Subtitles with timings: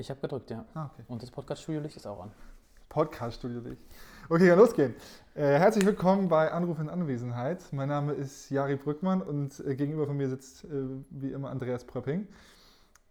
[0.00, 0.64] Ich habe gedrückt, ja.
[0.74, 1.02] Ah, okay.
[1.08, 2.30] Und das Podcast-Studio-Licht ist auch an.
[2.88, 3.78] Podcast-Studio dich.
[4.28, 4.94] Okay, kann losgehen.
[5.34, 7.64] Äh, herzlich willkommen bei Anruf in Anwesenheit.
[7.72, 10.68] Mein Name ist Jari Brückmann und äh, gegenüber von mir sitzt äh,
[11.10, 12.28] wie immer Andreas Pröpping.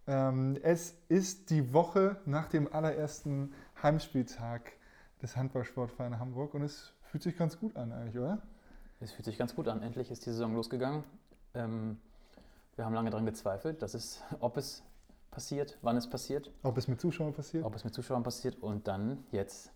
[0.06, 3.52] Ähm, es ist die Woche nach dem allerersten
[3.82, 4.72] Heimspieltag
[5.20, 8.38] des Handballsportvereins Hamburg und es fühlt sich ganz gut an eigentlich, oder?
[9.00, 9.82] Es fühlt sich ganz gut an.
[9.82, 11.04] Endlich ist die Saison losgegangen.
[11.52, 11.98] Ähm,
[12.76, 14.82] wir haben lange daran gezweifelt, dass es, ob es
[15.38, 17.64] passiert, wann es passiert, Ob es mit Zuschauern passiert?
[17.64, 19.70] ob es mit Zuschauern passiert und dann jetzt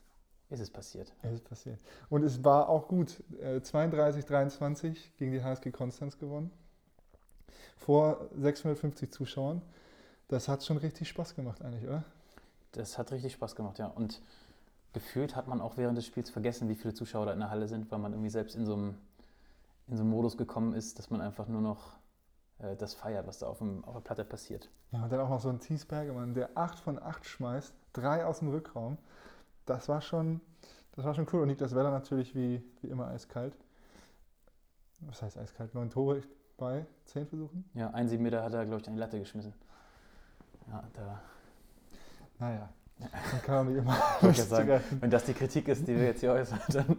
[0.51, 1.13] ist es passiert.
[1.23, 1.79] Es ist passiert.
[2.11, 3.23] Und es war auch gut.
[3.41, 6.51] Äh, 32, 23 gegen die HSG Konstanz gewonnen.
[7.77, 9.63] Vor 650 Zuschauern.
[10.27, 12.03] Das hat schon richtig Spaß gemacht eigentlich, oder?
[12.73, 13.87] Das hat richtig Spaß gemacht, ja.
[13.87, 14.21] Und
[14.93, 17.69] gefühlt hat man auch während des Spiels vergessen, wie viele Zuschauer da in der Halle
[17.69, 18.97] sind, weil man irgendwie selbst in so einem,
[19.87, 22.02] in so einem Modus gekommen ist, dass man einfach nur noch
[22.59, 24.71] äh, das feiert, was da auf, dem, auf der Platte passiert.
[24.91, 28.25] Ja, und dann auch noch so ein Thies Bergemann, der 8 von 8 schmeißt, drei
[28.25, 28.99] aus dem Rückraum.
[29.67, 30.41] Das war schon,
[30.93, 31.43] das war schon cool.
[31.43, 33.55] Und Niklas Weller natürlich wie, wie immer eiskalt.
[35.01, 35.75] Was heißt eiskalt?
[35.75, 36.23] Neun Tore
[36.57, 37.65] bei zehn Versuchen?
[37.75, 39.53] Ja, ein sieben Meter hat er, glaube ich, an die Latte geschmissen.
[40.69, 41.21] Ja, da
[42.39, 46.21] Naja, dann kann man nicht immer sagen, wenn das die Kritik ist, die wir jetzt
[46.21, 46.97] hier äußern, dann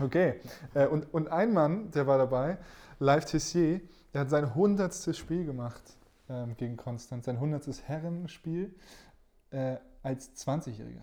[0.00, 0.40] Okay.
[0.74, 2.58] Äh, Und, und ein Mann, der war dabei,
[2.98, 3.80] Live Tessier,
[4.12, 5.82] der hat sein hundertstes Spiel gemacht
[6.28, 8.74] ähm, gegen Konstanz, sein hundertstes Herrenspiel
[9.50, 11.02] äh, als 20-Jähriger.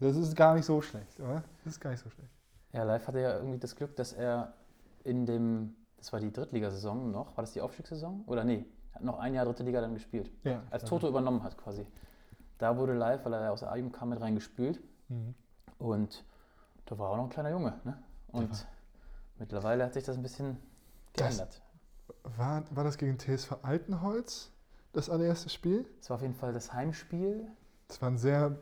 [0.00, 1.42] Das ist gar nicht so schlecht, oder?
[1.64, 2.30] Das ist gar nicht so schlecht.
[2.72, 4.52] Ja, Live hatte ja irgendwie das Glück, dass er
[5.04, 8.24] in dem, das war die Drittligasaison noch, war das die Aufstiegssaison?
[8.26, 10.30] Oder nee, hat noch ein Jahr dritte Liga dann gespielt.
[10.44, 10.62] Ja.
[10.70, 11.86] Als Toto übernommen hat quasi.
[12.58, 14.80] Da wurde Live, weil er ja aus der A-Jugend kam, mit reingespült.
[15.08, 15.34] Mhm.
[15.78, 16.24] Und
[16.86, 17.74] da war auch noch ein kleiner Junge.
[17.84, 17.96] Ne?
[18.28, 18.68] Und war-
[19.38, 20.58] mittlerweile hat sich das ein bisschen
[21.14, 21.62] geändert.
[22.36, 24.50] War, war das gegen TSV Altenholz,
[24.92, 25.86] das allererste Spiel?
[26.00, 27.46] Es war auf jeden Fall das Heimspiel.
[27.88, 28.56] Das war ein sehr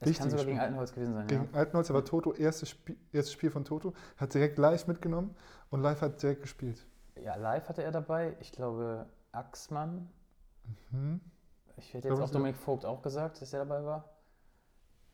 [0.00, 0.60] Das kann sogar gegen Spiel.
[0.60, 1.26] Altenholz gewesen sein.
[1.26, 1.58] gegen Ja.
[1.58, 5.34] Altenholz, aber Toto, erstes Spiel, erstes Spiel von Toto, hat direkt live mitgenommen
[5.70, 6.86] und live hat direkt gespielt.
[7.22, 8.36] ja, live hatte er dabei.
[8.40, 10.08] Ich glaube, Axmann.
[10.90, 11.20] Mhm.
[11.76, 14.04] Ich hätte jetzt auch das- Dominik Vogt auch gesagt, dass er dabei war.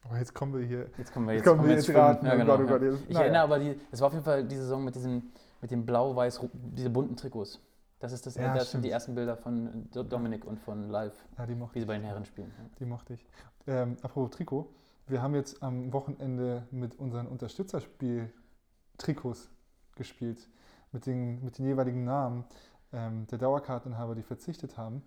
[0.05, 0.87] Aber jetzt kommen wir hier.
[0.97, 1.99] Jetzt kommen wir Jetzt jetzt, kommen wir jetzt schwimmen.
[2.01, 2.27] raten.
[2.27, 2.79] Ja, Oh genau, Gott, oh.
[2.91, 3.21] Gott, Ich naja.
[3.21, 6.41] erinnere aber, die, es war auf jeden Fall die Saison mit diesen mit den blau-weiß,
[6.53, 7.61] diese bunten Trikots.
[7.99, 11.27] Das, ist das, Ja, das sind die ersten Bilder von Do- Dominik und von Live,
[11.37, 12.51] Ja, die mochte wie sie bei den Herren spielen.
[12.79, 13.27] Die mochte ich.
[13.67, 14.71] Ähm, apropos Trikot,
[15.07, 19.51] wir haben jetzt am Wochenende mit unseren Unterstützerspiel-Trikots
[19.97, 20.49] gespielt,
[20.93, 22.45] mit den, mit den jeweiligen Namen
[22.93, 25.03] ähm, der Dauerkarteninhaber, die verzichtet haben,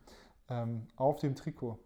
[0.50, 1.80] ähm, auf dem Trikot.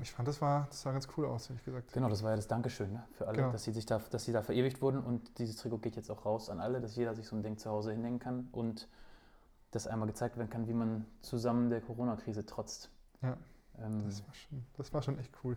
[0.00, 1.92] Ich fand, das, war, das sah ganz cool aus, ehrlich gesagt.
[1.92, 3.52] Genau, das war ja das Dankeschön ne, für alle, Genau.
[3.52, 5.00] dass, sie sich da, dass sie da verewigt wurden.
[5.00, 7.58] Und dieses Trikot geht jetzt auch raus an alle, dass jeder sich so ein Ding
[7.58, 8.88] zu Hause hinhängen kann und
[9.70, 12.90] dass einmal gezeigt werden kann, wie man zusammen der Corona-Krise trotzt.
[13.22, 13.36] Ja.
[13.80, 15.56] Ähm, Das war schon, das war schon echt cool.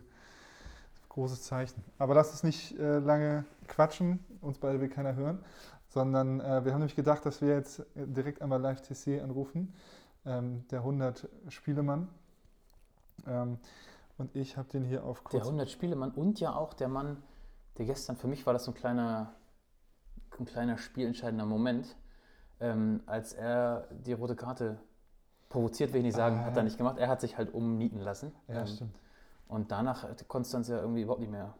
[1.08, 1.82] Großes Zeichen.
[1.98, 5.42] Aber lass uns nicht äh, lange quatschen, uns beide will keiner hören,
[5.88, 9.72] sondern äh, wir haben nämlich gedacht, dass wir jetzt direkt einmal Live TC anrufen,
[10.26, 12.08] ähm, der 100 Spielemann.
[13.26, 13.58] Ähm,
[14.18, 15.46] und ich habe den hier auf der kurz.
[15.46, 17.22] 100 Spielemann und ja auch der Mann,
[17.78, 19.34] der gestern, für mich war das so ein kleiner,
[20.38, 21.96] ein kleiner spielentscheidender Moment,
[22.60, 24.78] ähm, als er die rote Karte
[25.48, 26.98] provoziert, will ich nicht sagen, Ah, hat er nicht gemacht.
[26.98, 28.32] Er hat sich halt umnieten lassen.
[28.48, 28.98] Ja, Ähm, stimmt.
[29.48, 31.54] Und danach hat Konstanz ja irgendwie überhaupt nicht mehr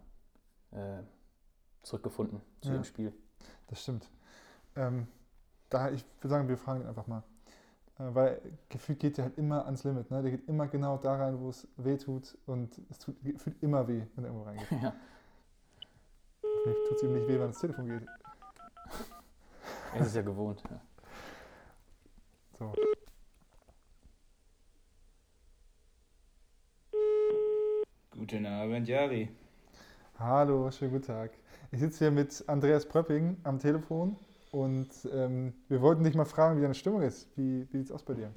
[0.72, 1.02] äh,
[1.82, 2.74] zurückgefunden zu Ja.
[2.76, 3.12] dem Spiel.
[3.68, 4.08] Das stimmt.
[4.74, 5.06] Ähm,
[5.68, 7.22] da, ich würde sagen, wir fragen ihn einfach mal.
[7.98, 10.10] Äh, weil gefühlt geht der halt immer ans Limit.
[10.10, 10.22] Ne?
[10.22, 12.36] Der geht immer genau da rein, wo es weh tut.
[12.46, 14.70] Und es tut, fühlt immer weh, wenn er irgendwo reingeht.
[14.82, 14.94] ja.
[16.42, 18.08] Hoffentlich tut es ihm nicht weh, wenn das Telefon geht.
[19.94, 20.62] Er ist es ja gewohnt.
[20.70, 20.80] Ja.
[22.58, 22.72] So.
[28.10, 29.28] Guten Abend, Jari.
[30.18, 31.30] Hallo, schönen guten Tag.
[31.70, 34.16] Ich sitze hier mit Andreas Pröpping am Telefon
[34.50, 37.28] und ähm, wir wollten dich mal fragen, wie deine Stimmung ist.
[37.36, 38.32] Wie, wie sieht es aus bei dir?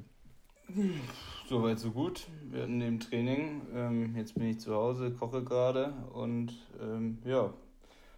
[1.47, 2.27] Soweit so gut.
[2.43, 3.61] Wir hatten im Training.
[3.73, 7.53] Ähm, jetzt bin ich zu Hause, koche gerade und ähm, ja,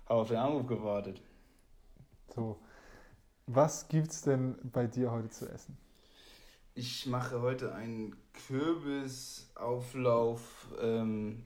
[0.07, 1.21] habe auf den Anruf gewartet.
[2.33, 2.59] So.
[3.47, 5.77] Was gibt's denn bei dir heute zu essen?
[6.73, 8.15] Ich mache heute einen
[8.47, 10.69] Kürbisauflauf.
[10.81, 11.44] Ähm,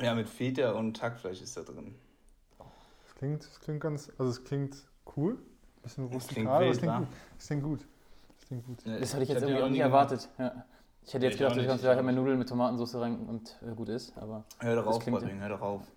[0.00, 1.94] ja, mit Feta und Hackfleisch ist da drin.
[2.58, 4.76] Das klingt, das klingt ganz, also es klingt
[5.16, 5.38] cool,
[5.86, 7.08] bisschen Das klingt rustikal, aber es wild, klingt gut.
[7.38, 7.80] Es klingt gut.
[8.38, 8.78] Es klingt gut.
[9.02, 10.28] Das hatte ich jetzt irgendwie auch nicht nie erwartet.
[10.38, 10.64] Ja.
[11.04, 12.12] Ich hätte jetzt Ich gedacht, du ich auch halt mal.
[12.12, 14.42] Nudeln mit Tomatensauce rein und äh, gut ist, aber.
[14.58, 15.82] Hör doch Das auf, klingt- Patrick, hör doch auf.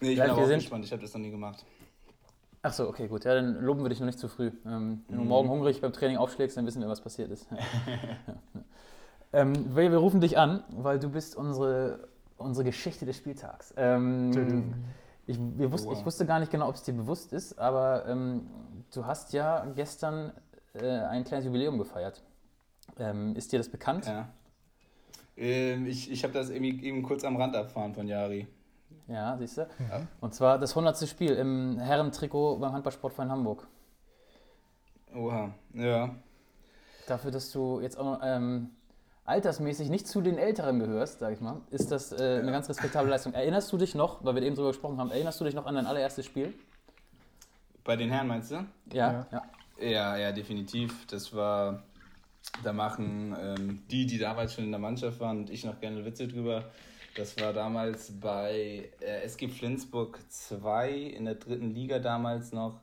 [0.00, 1.64] nee, ich Live, bin aber auch sind- gespannt, ich habe das noch nie gemacht.
[2.62, 3.24] Ach so, okay, gut.
[3.24, 4.50] Ja, dann loben wir dich noch nicht zu früh.
[4.64, 5.28] Ähm, wenn du Mhm.
[5.28, 7.46] morgen hungrig beim Training aufschlägst, dann wissen wir, was passiert ist.
[9.36, 12.06] Ähm, wir, wir rufen dich an, weil du bist unsere,
[12.36, 13.74] unsere Geschichte des Spieltags.
[13.76, 14.72] Ähm,
[15.26, 15.98] ich, wir wussten, Wow.
[15.98, 18.46] ich wusste gar nicht genau, ob es dir bewusst ist, aber ähm,
[18.92, 20.32] du hast ja gestern
[20.74, 22.22] äh, ein kleines Jubiläum gefeiert.
[22.98, 24.06] Ähm, ist dir das bekannt?
[24.06, 24.28] Ja.
[25.36, 28.46] Ähm, ich ich habe das irgendwie eben kurz am Rand erfahren von Jari.
[29.08, 29.62] Ja, siehst du?
[29.62, 30.06] Ja.
[30.20, 31.08] Und zwar das 100.
[31.08, 33.66] Spiel im Herrentrikot beim Handballsportverein Hamburg.
[35.14, 36.14] Oha, ja.
[37.06, 38.70] Dafür, dass du jetzt auch ähm,
[39.24, 43.10] altersmäßig nicht zu den Älteren gehörst, sag ich mal, ist das äh, eine ganz respektable
[43.10, 43.32] Leistung.
[43.32, 45.74] Erinnerst du dich noch, weil wir eben drüber gesprochen haben, erinnerst du dich noch an
[45.74, 46.52] dein allererstes Spiel?
[47.84, 48.66] Bei den Herren meinst du?
[48.92, 49.42] Ja, ja.
[49.80, 51.06] Ja, ja, definitiv.
[51.06, 51.82] Das war,
[52.62, 56.04] da machen ähm, die, die damals schon in der Mannschaft waren und ich noch gerne
[56.04, 56.64] Witze drüber.
[57.16, 62.80] Das war damals bei äh, SG Flensburg 2 in der dritten Liga damals noch.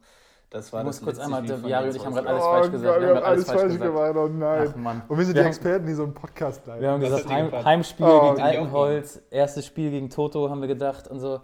[0.52, 2.94] Das war Du musst das kurz einmal, Jens ich haben gerade alles falsch gesagt.
[2.94, 3.84] Gott, wir haben alles falsch gesagt.
[3.84, 4.68] gemacht, oh nein.
[4.70, 5.02] Ach Mann.
[5.08, 6.82] Und wir sind Wir die Experten, die so einen Podcast leiten.
[6.82, 7.66] Wir haben Was gesagt, Heim?
[7.66, 11.40] Heimspiel Oh, gegen Altenholz, erstes Spiel gegen Toto haben wir gedacht und so.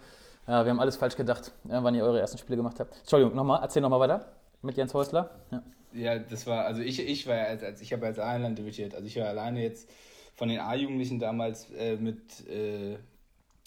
[0.45, 2.98] Ja, wir haben alles falsch gedacht, ja, wann ihr eure ersten Spiele gemacht habt.
[3.00, 4.25] Entschuldigung, nochmal, erzähl nochmal weiter
[4.62, 5.31] mit Jens Häusler.
[5.51, 5.63] Ja.
[5.94, 8.94] Ja, das war, also ich, ich war ja, als, als ich habe als Einland debütiert.
[8.94, 9.89] Also ich war alleine jetzt
[10.36, 12.98] von den A-Jugendlichen damals äh, mit äh,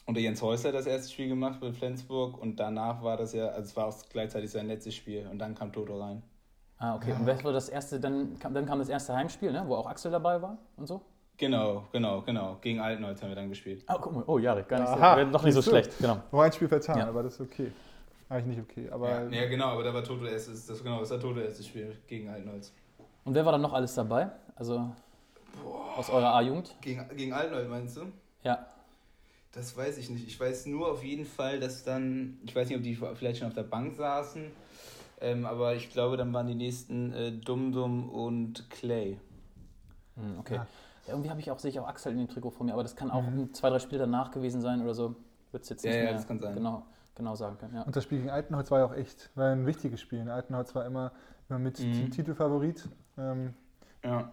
[0.06, 3.62] unter Jens Häusler das erste Spiel gemacht bei Flensburg und danach war das ja, also
[3.62, 6.22] es war auch gleichzeitig sein letztes Spiel und dann kam Toto rein.
[6.78, 7.12] Ah, okay.
[7.12, 9.62] Und wer war das erste, dann kam, dann kam das erste Heimspiel, ne?
[9.66, 11.02] wo auch Axel dabei war und so?
[11.36, 12.56] Genau, genau, genau.
[12.60, 13.82] Gegen Altenholz haben wir dann gespielt.
[13.86, 14.24] Ah, guck mal.
[14.26, 15.70] Oh, Jari, gar nicht so, Aha, doch nicht so du.
[15.70, 15.96] schlecht.
[15.98, 16.18] Genau.
[16.32, 17.08] Nur ein Spiel vertan, Ja.
[17.08, 17.70] aber das ist okay.
[18.28, 21.10] Eigentlich nicht okay, aber Ja, ja, genau, aber da war Toto erstes, das genau, das
[21.10, 22.72] war Toto erstes Spiel gegen Altenholz.
[23.24, 24.30] Und wer war dann noch alles dabei?
[24.54, 24.90] Also
[25.96, 26.74] aus eurer A-Jugend?
[26.80, 28.02] Gegen, gegen Altenholz meinst du?
[28.42, 28.66] Ja.
[29.52, 30.26] Das weiß ich nicht.
[30.28, 33.48] Ich weiß nur auf jeden Fall, dass dann, ich weiß nicht, ob die vielleicht schon
[33.48, 34.44] auf der Bank saßen,
[35.20, 39.18] ähm, aber ich glaube, dann waren die nächsten äh, Dum Dum und Clay.
[40.16, 40.54] Hm, okay.
[40.56, 40.66] Ja.
[41.06, 42.82] Ja, irgendwie habe ich auch, sehe ich auch Axel in dem Trikot vor mir, aber
[42.82, 43.52] das kann auch Mhm.
[43.52, 45.16] zwei, drei Spiele danach gewesen sein oder so.
[45.50, 46.54] Wird es jetzt Ja, nicht ja, mehr das kann sein.
[46.54, 46.86] Genau,
[47.16, 47.74] genau sagen können.
[47.74, 47.82] Ja.
[47.82, 50.28] Und das Spiel gegen Altenholz war ja auch echt, war ein wichtiges Spiel.
[50.30, 51.10] Altenholz war immer,
[51.48, 51.92] immer mit Mhm.
[51.92, 52.88] Ti- Titelfavorit.
[53.18, 53.54] Ähm,
[54.04, 54.30] Ja.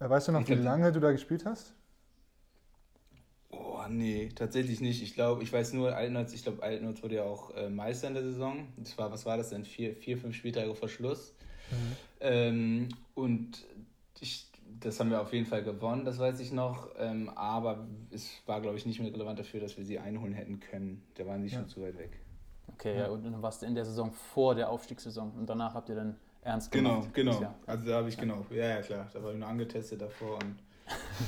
[0.00, 1.74] äh, weißt du noch, Ich wie lange du da gespielt hast?
[3.52, 5.02] Oh, nee, tatsächlich nicht.
[5.02, 8.14] Ich glaube, ich weiß nur, Altenholz, ich glaube, Altenholz wurde ja auch äh, Meister in
[8.14, 8.68] der Saison.
[8.76, 9.64] Das war, was war das denn?
[9.64, 11.34] Vier, vier fünf Spieltage vor Schluss.
[12.20, 13.64] Ähm, und
[14.20, 14.46] ich,
[14.80, 16.90] das haben wir auf jeden Fall gewonnen, das weiß ich noch.
[16.98, 20.60] Ähm, aber es war, glaube ich, nicht mehr relevant dafür, dass wir sie einholen hätten
[20.60, 21.02] können.
[21.14, 21.58] Da waren sie Ja.
[21.60, 22.20] schon zu weit weg.
[22.74, 23.08] Okay, ja.
[23.08, 26.16] und dann warst du in der Saison vor der Aufstiegssaison und danach habt ihr dann
[26.42, 27.08] ernst gemacht.
[27.12, 27.54] Genau, genau.
[27.66, 28.46] Also da habe ich genau.
[28.50, 29.10] Ja, ja, klar.
[29.12, 30.56] Da war ich nur angetestet davor und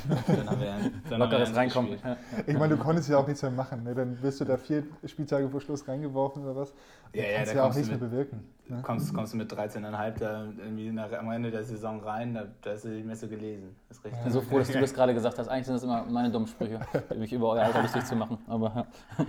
[0.09, 1.91] dann haben wir dann haben wir Lockeres ernst Reinkommen.
[1.93, 2.17] gespielt.
[2.17, 2.45] Ja, ja.
[2.47, 3.83] Ich meine, du konntest ja auch nichts mehr machen.
[3.85, 3.95] Ne?
[3.95, 6.73] Dann wirst du da vier Spieltage vor Schluss reingeworfen oder was.
[7.13, 8.45] Du Ja, ja, kannst da ja auch nichts mehr bewirken.
[8.69, 8.81] Ne?
[8.83, 12.71] Kommst, kommst du mit 13,5 da irgendwie nach, am Ende der Saison rein, da, da
[12.73, 13.77] hast du die Messe gelesen.
[13.89, 14.19] Das ist richtig.
[14.19, 15.49] Ich bin so froh, dass du das gerade gesagt hast.
[15.49, 16.81] Eigentlich sind das immer meine dummen Sprüche,
[17.17, 18.39] mich über euer Alter lustig zu machen.
[18.47, 18.87] Aber
[19.19, 19.27] ja.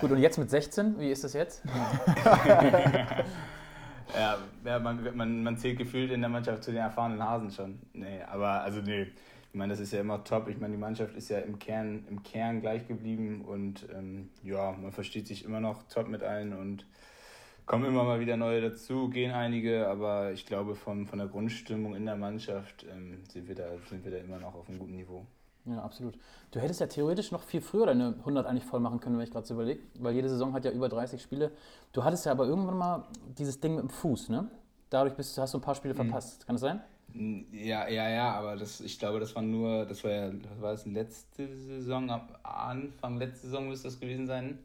[0.00, 1.62] Gut, und jetzt mit 16, wie ist das jetzt?
[4.16, 7.78] Ja, ja man, man, man zählt gefühlt in der Mannschaft zu den erfahrenen Hasen schon.
[7.92, 9.08] Nee, aber also nee.
[9.52, 10.48] Ich meine, das ist ja immer top.
[10.48, 14.72] Ich meine, die Mannschaft ist ja im Kern, im Kern gleich geblieben und ähm, ja,
[14.72, 16.86] man versteht sich immer noch top mit allen und
[17.64, 21.94] kommen immer mal wieder neue dazu, gehen einige, aber ich glaube, von, von der Grundstimmung
[21.94, 24.96] in der Mannschaft ähm, sind, wir da, sind wir da immer noch auf einem guten
[24.96, 25.26] Niveau.
[25.66, 26.16] Ja, absolut.
[26.52, 29.30] Du hättest ja theoretisch noch viel früher deine 100 eigentlich voll machen können, wenn ich
[29.32, 31.50] gerade so überlege, weil jede Saison hat ja über 30 Spiele.
[31.92, 33.04] Du hattest ja aber irgendwann mal
[33.36, 34.48] dieses Ding mit dem Fuß, ne?
[34.90, 36.46] Dadurch bist, du- hast du ein paar Spiele verpasst.
[36.46, 36.80] Kann das sein?
[37.52, 40.70] Ja, ja, ja, aber das, ich glaube, das war nur, das war ja, was war
[40.72, 44.58] das letzte Saison, ab Anfang letzte Saison müsste das gewesen sein.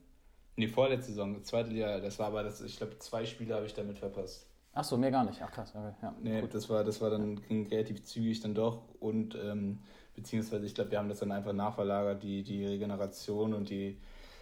[0.57, 3.73] Nee, vorletzte Saison, zweite Liga, das war aber das, ich glaube, zwei Spiele habe ich
[3.73, 4.45] damit verpasst.
[4.73, 5.41] Ach so, mehr gar nicht.
[5.41, 5.73] Ach krass.
[5.75, 6.53] Okay, ja, Nee, gut.
[6.53, 9.79] das war, das war dann ging relativ zügig dann doch und ähm,
[10.21, 13.97] beziehungsweise ich glaube, wir haben das dann einfach nachverlagert, die, die Regeneration und die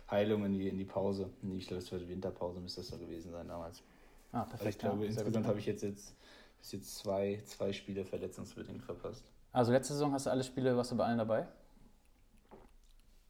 [0.10, 1.30] Heilung in die, in die Pause.
[1.42, 3.84] Nee, Ich glaube, das war die Winterpause, müsste das da gewesen sein damals.
[4.32, 4.76] Ah, Also perfekt.
[4.76, 6.16] ich glaube, ja, insgesamt habe ich jetzt, jetzt
[6.60, 9.24] bis jetzt zwei, zwei Spiele verletzungsbedingt verpasst.
[9.52, 11.48] Also letzte Saison hast du alle Spiele, warst du bei allen dabei?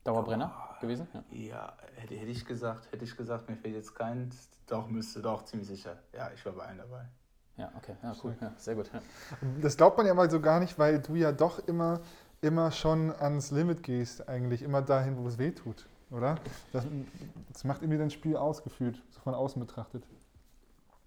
[0.04, 1.08] Dauerbrenner gewesen?
[1.14, 1.24] Ja.
[1.32, 4.30] Ja, hätte, hätte ich gesagt, hätte ich gesagt, mir fehlt jetzt kein.
[4.68, 5.98] Doch, müsste doch, ziemlich sicher.
[6.14, 7.06] Ja, ich war bei allen dabei.
[7.58, 7.96] ja, okay.
[8.02, 8.36] Ja, cool.
[8.42, 8.90] Ja, sehr gut.
[8.94, 9.02] Ja.
[9.62, 12.02] Das glaubt man ja mal so gar nicht, weil du ja doch immer,
[12.42, 14.62] immer schon ans Limit gehst, eigentlich.
[14.62, 16.36] Immer dahin, wo es weh tut, oder?
[16.72, 16.86] Das,
[17.52, 20.04] das macht irgendwie dein Spiel ausgefühlt, so von außen betrachtet.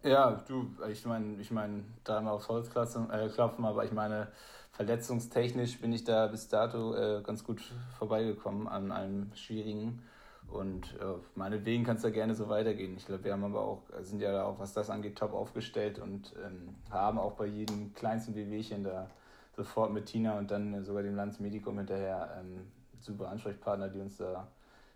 [0.02, 4.28] Ja, du, ich meine, ich meine, dreimal aufs Holz klopfen, äh, klopfen, aber ich meine,
[4.72, 7.62] verletzungstechnisch bin ich da bis dato äh, ganz gut
[7.98, 10.02] vorbeigekommen an einem schwierigen.
[10.48, 12.94] Und äh, meinetwegen kann es da gerne so weitergehen.
[12.96, 16.34] Ich glaube, wir haben aber auch, sind ja auch, was das angeht, top aufgestellt und
[16.44, 19.08] ähm, haben auch bei jedem kleinsten Wehwehchen da
[19.54, 22.66] sofort mit Tina und dann sogar dem Landsmedikum hinterher ähm,
[23.00, 24.48] super Ansprechpartner, die uns da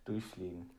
[0.05, 0.71] durchfliegen.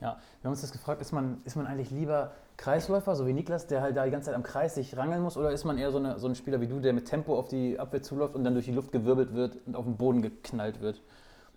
[0.00, 3.32] Ja, wir haben uns das gefragt, ist man, ist man eigentlich lieber Kreisläufer, so wie
[3.32, 5.78] Niklas, der halt da die ganze Zeit am Kreis sich rangeln muss, oder ist man
[5.78, 8.34] eher so, eine, so ein Spieler wie du, der mit Tempo auf die Abwehr zuläuft
[8.34, 11.00] und dann durch die Luft gewirbelt wird und auf den Boden geknallt wird?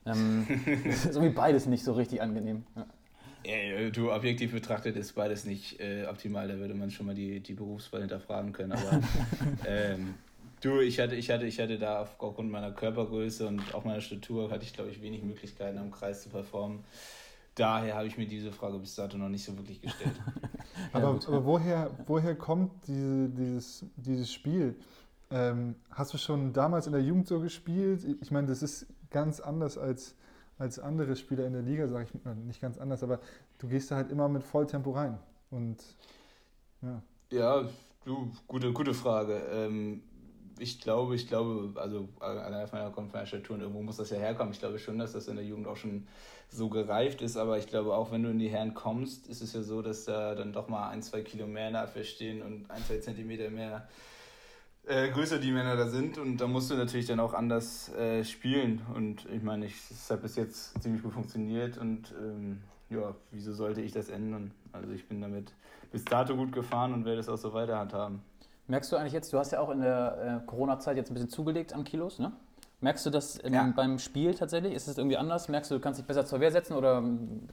[0.05, 0.47] Ähm,
[1.11, 2.63] so wie beides nicht so richtig angenehm.
[2.75, 2.85] Ja.
[3.45, 7.39] Ja, du, objektiv betrachtet ist beides nicht äh, optimal, da würde man schon mal die,
[7.39, 8.73] die Berufswahl hinterfragen können.
[8.73, 8.99] Aber
[9.65, 10.15] ähm,
[10.61, 14.51] du, ich hatte, ich, hatte, ich hatte da aufgrund meiner Körpergröße und auch meiner Statur,
[14.51, 16.83] hatte ich, glaube ich, wenig Möglichkeiten am Kreis zu performen.
[17.55, 20.15] Daher habe ich mir diese Frage bis dato noch nicht so wirklich gestellt.
[20.93, 24.75] aber, aber woher, woher kommt diese, dieses, dieses Spiel?
[25.31, 28.05] Ähm, hast du schon damals in der Jugend so gespielt?
[28.21, 30.15] Ich meine, das ist ganz anders als,
[30.57, 33.19] als andere Spieler in der Liga, sage ich nicht ganz anders, aber
[33.57, 35.19] du gehst da halt immer mit Volltempo rein.
[35.51, 35.77] Und
[36.81, 37.01] ja.
[37.31, 37.69] Ja,
[38.05, 39.41] du, gute, gute Frage.
[39.51, 40.01] Ähm,
[40.59, 42.67] ich glaube, ich glaube, also allein
[43.13, 44.53] der Statur und irgendwo muss das ja herkommen.
[44.53, 46.07] Ich glaube schon, dass das in der Jugend auch schon
[46.49, 49.53] so gereift ist, aber ich glaube auch, wenn du in die Herren kommst, ist es
[49.53, 52.83] ja so, dass da dann doch mal ein, zwei Kilo mehr Abwehr stehen und ein,
[52.83, 53.87] zwei Zentimeter mehr
[54.89, 58.23] äh, größer die Männer da sind und da musst du natürlich dann auch anders äh,
[58.23, 58.81] spielen.
[58.95, 63.81] Und ich meine, es hat bis jetzt ziemlich gut funktioniert und ähm, ja, wieso sollte
[63.81, 64.51] ich das ändern?
[64.71, 65.53] Also ich bin damit
[65.91, 68.23] bis dato gut gefahren und werde es auch so weiter handhaben.
[68.69, 71.29] Merkst du eigentlich jetzt, du hast ja auch in der äh, Corona-Zeit jetzt ein bisschen
[71.29, 72.31] zugelegt an Kilos, ne?
[72.81, 73.73] Merkst du das in, ja.
[73.75, 74.73] beim Spiel tatsächlich?
[74.73, 75.49] Ist es irgendwie anders?
[75.49, 77.01] Merkst du, du kannst dich besser zur Wehr setzen oder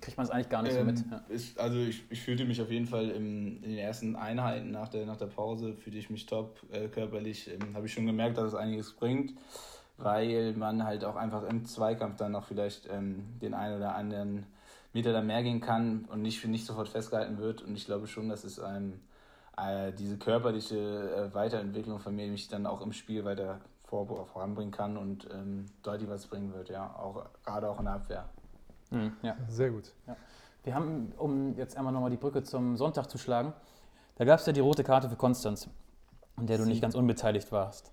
[0.00, 1.10] kriegt man es eigentlich gar nicht ähm, so mit?
[1.10, 1.24] Ja.
[1.30, 4.88] Ist, also ich, ich fühlte mich auf jeden Fall im, in den ersten Einheiten nach
[4.88, 7.50] der, nach der Pause, fühlte ich mich top äh, körperlich.
[7.50, 9.32] Ähm, Habe ich schon gemerkt, dass es einiges bringt,
[9.96, 14.44] weil man halt auch einfach im Zweikampf dann noch vielleicht ähm, den einen oder anderen
[14.92, 17.62] Meter da mehr gehen kann und nicht, nicht sofort festgehalten wird.
[17.62, 19.00] Und ich glaube schon, dass es einem
[19.56, 24.72] äh, diese körperliche äh, Weiterentwicklung von mir mich dann auch im Spiel weiter vor, voranbringen
[24.72, 28.28] kann und ähm, deutlich was bringen wird, ja, auch, gerade auch in der Abwehr.
[28.90, 29.36] Mhm, ja.
[29.48, 29.92] Sehr gut.
[30.06, 30.16] Ja.
[30.64, 33.52] Wir haben, um jetzt einmal nochmal die Brücke zum Sonntag zu schlagen,
[34.16, 35.68] da gab es ja die rote Karte für Konstanz,
[36.38, 37.92] in der du nicht ganz unbeteiligt warst.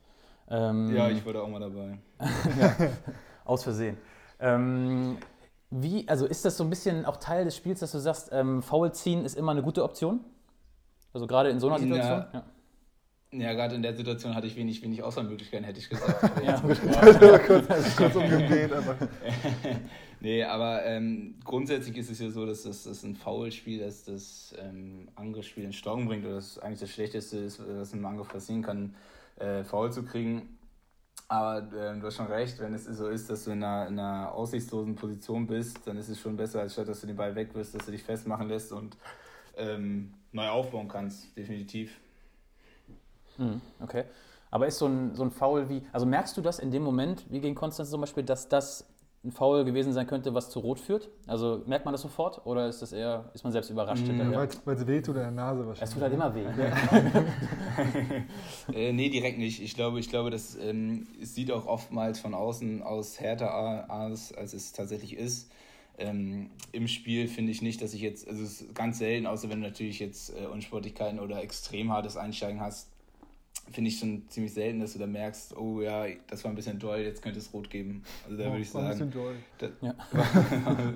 [0.50, 2.00] Ähm, ja, ich war da auch mal dabei.
[2.60, 2.75] ja,
[3.46, 3.98] aus Versehen.
[4.39, 5.17] Ähm,
[5.70, 8.62] wie, also ist das so ein bisschen auch Teil des Spiels, dass du sagst, ähm,
[8.62, 10.22] Foul ziehen ist immer eine gute Option?
[11.13, 12.25] Also gerade in so einer Situation?
[12.34, 12.46] Ja.
[13.36, 16.39] Ja, gerade in der Situation hatte ich wenig, wenig Auswahlmöglichkeiten, hätte ich gesagt.
[16.46, 16.60] ja,
[17.39, 18.96] kurz, kurz umgedreht, aber.
[20.20, 24.53] nee, aber ähm, grundsätzlich ist es ja so, dass das, das ein Foulspiel ist, das
[24.60, 28.62] ähm, Angriffsspiel in Stocken bringt oder das eigentlich das Schlechteste ist, was einem Angriff passieren
[28.62, 28.93] kann,
[29.38, 30.60] äh, Foul zu kriegen.
[31.27, 33.98] Aber äh, du hast schon recht, wenn es so ist, dass du in einer, in
[33.98, 37.34] einer aussichtslosen Position bist, dann ist es schon besser, als statt dass du den Ball
[37.34, 38.96] weg wirst, dass du dich festmachen lässt und
[39.58, 41.99] ähm, neu aufbauen kannst, definitiv.
[43.37, 44.05] Mhm, okay.
[44.51, 47.25] Aber ist so ein, so ein Foul wie, also merkst du das in dem Moment,
[47.29, 48.87] wie gegen Konstanz zum Beispiel, dass das
[49.23, 51.09] ein Foul gewesen sein könnte, was zu Rot führt?
[51.27, 54.07] Also merkt man das sofort oder ist das eher, ist man selbst überrascht?
[54.07, 54.33] Mhm,
[54.65, 55.89] Weil es weh tut in der Nase wahrscheinlich.
[55.89, 56.43] Es tut halt immer weh.
[58.73, 59.61] äh, nee, direkt nicht.
[59.61, 64.53] Ich glaube, ich glaube, das ähm, sieht auch oftmals von außen aus härter aus, als
[64.53, 65.49] es tatsächlich ist.
[65.97, 69.50] Ähm, Im Spiel finde ich nicht, dass ich jetzt, also es ist ganz selten, außer
[69.50, 72.89] wenn du natürlich jetzt äh, Unsportlichkeiten oder extrem hartes Einsteigen hast,
[73.71, 76.79] finde ich schon ziemlich selten, dass du da merkst, oh ja, das war ein bisschen
[76.79, 78.03] doll, jetzt könnte es rot geben.
[78.25, 78.85] Also da oh, würde ich sagen.
[78.85, 79.35] Ein bisschen doll.
[79.57, 79.95] Da, ja.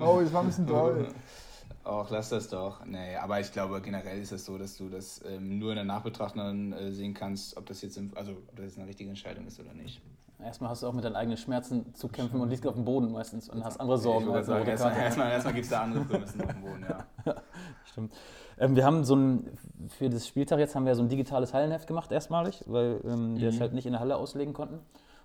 [0.00, 1.08] oh, es war ein bisschen doll.
[1.84, 2.84] Auch lass das doch.
[2.84, 5.76] Nee, aber ich glaube generell ist es das so, dass du das ähm, nur in
[5.76, 9.08] der Nachbetrachtung äh, sehen kannst, ob das jetzt im, also ob das jetzt eine richtige
[9.08, 10.02] Entscheidung ist oder nicht.
[10.42, 13.10] Erstmal hast du auch mit deinen eigenen Schmerzen zu kämpfen und liegst auf dem Boden
[13.10, 14.26] meistens und hast andere Sorgen.
[14.44, 17.34] Sagen, erstmal, erstmal, erstmal gibt es da andere Prämissen auf dem Boden, ja.
[17.84, 18.12] Stimmt.
[18.58, 21.88] Ähm, wir haben so ein, für das Spieltag jetzt haben wir so ein digitales Hallenheft
[21.88, 23.60] gemacht, erstmalig, weil ähm, wir es mhm.
[23.60, 24.78] halt nicht in der Halle auslegen konnten.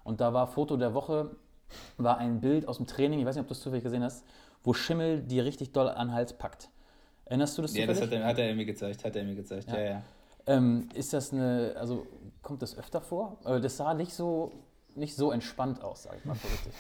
[0.04, 1.36] Und da war Foto der Woche,
[1.98, 4.26] war ein Bild aus dem Training, ich weiß nicht, ob du es zufällig gesehen hast,
[4.64, 6.70] wo Schimmel dir richtig doll an den Hals packt.
[7.26, 7.88] Erinnerst du das zufällig?
[7.88, 9.86] Ja, das hat er, hat er mir gezeigt, hat er mir gezeigt, ja, ja.
[9.92, 10.02] ja.
[10.46, 12.06] Ähm, ist das eine, also
[12.42, 13.38] kommt das öfter vor?
[13.44, 14.52] Das sah nicht so
[14.96, 16.74] nicht so entspannt aus, sag ich mal so richtig.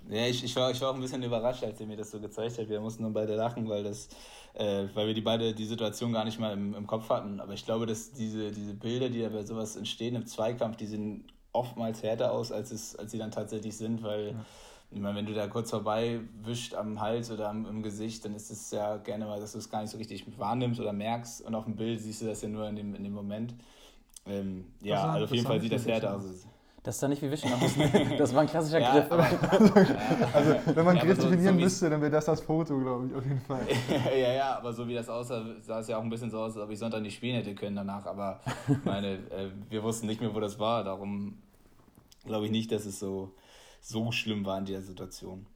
[0.10, 2.20] ja, ich, ich, war, ich war auch ein bisschen überrascht, als er mir das so
[2.20, 2.68] gezeigt hat.
[2.68, 4.08] Wir mussten nur beide lachen, weil, das,
[4.54, 7.40] äh, weil wir die beide die Situation gar nicht mal im, im Kopf hatten.
[7.40, 10.86] Aber ich glaube, dass diese, diese Bilder, die da bei sowas entstehen im Zweikampf, die
[10.86, 14.32] sehen oftmals härter aus, als, es, als sie dann tatsächlich sind, weil.
[14.32, 14.44] Ja.
[14.90, 18.32] Ich meine, wenn du da kurz vorbei wischt am Hals oder am, im Gesicht, dann
[18.36, 21.40] ist es ja gerne mal, dass du es gar nicht so richtig wahrnimmst oder merkst.
[21.40, 23.54] Und auf dem Bild siehst du das ja nur in dem, in dem Moment.
[24.24, 26.46] Ähm, ja, also auf jeden Fall sieht das härter aus.
[26.84, 27.50] Das sah nicht wie Wischen?
[28.18, 29.10] Das war ein klassischer Ja, Griff.
[29.10, 29.22] aber,
[30.34, 33.06] Also, wenn man Ja, Griff so- definieren so müsste, dann wäre das das Foto, glaube
[33.08, 33.66] ich, auf jeden Fall.
[34.18, 36.54] ja, ja, aber so wie das aussah, sah es ja auch ein bisschen so aus,
[36.54, 38.04] als ob ich Sonntag nicht spielen hätte können danach.
[38.04, 38.38] Aber
[38.84, 40.84] meine, äh, wir wussten nicht mehr, wo das war.
[40.84, 41.38] Darum
[42.26, 43.32] glaube ich nicht, dass es so,
[43.80, 45.46] so schlimm war in der Situation.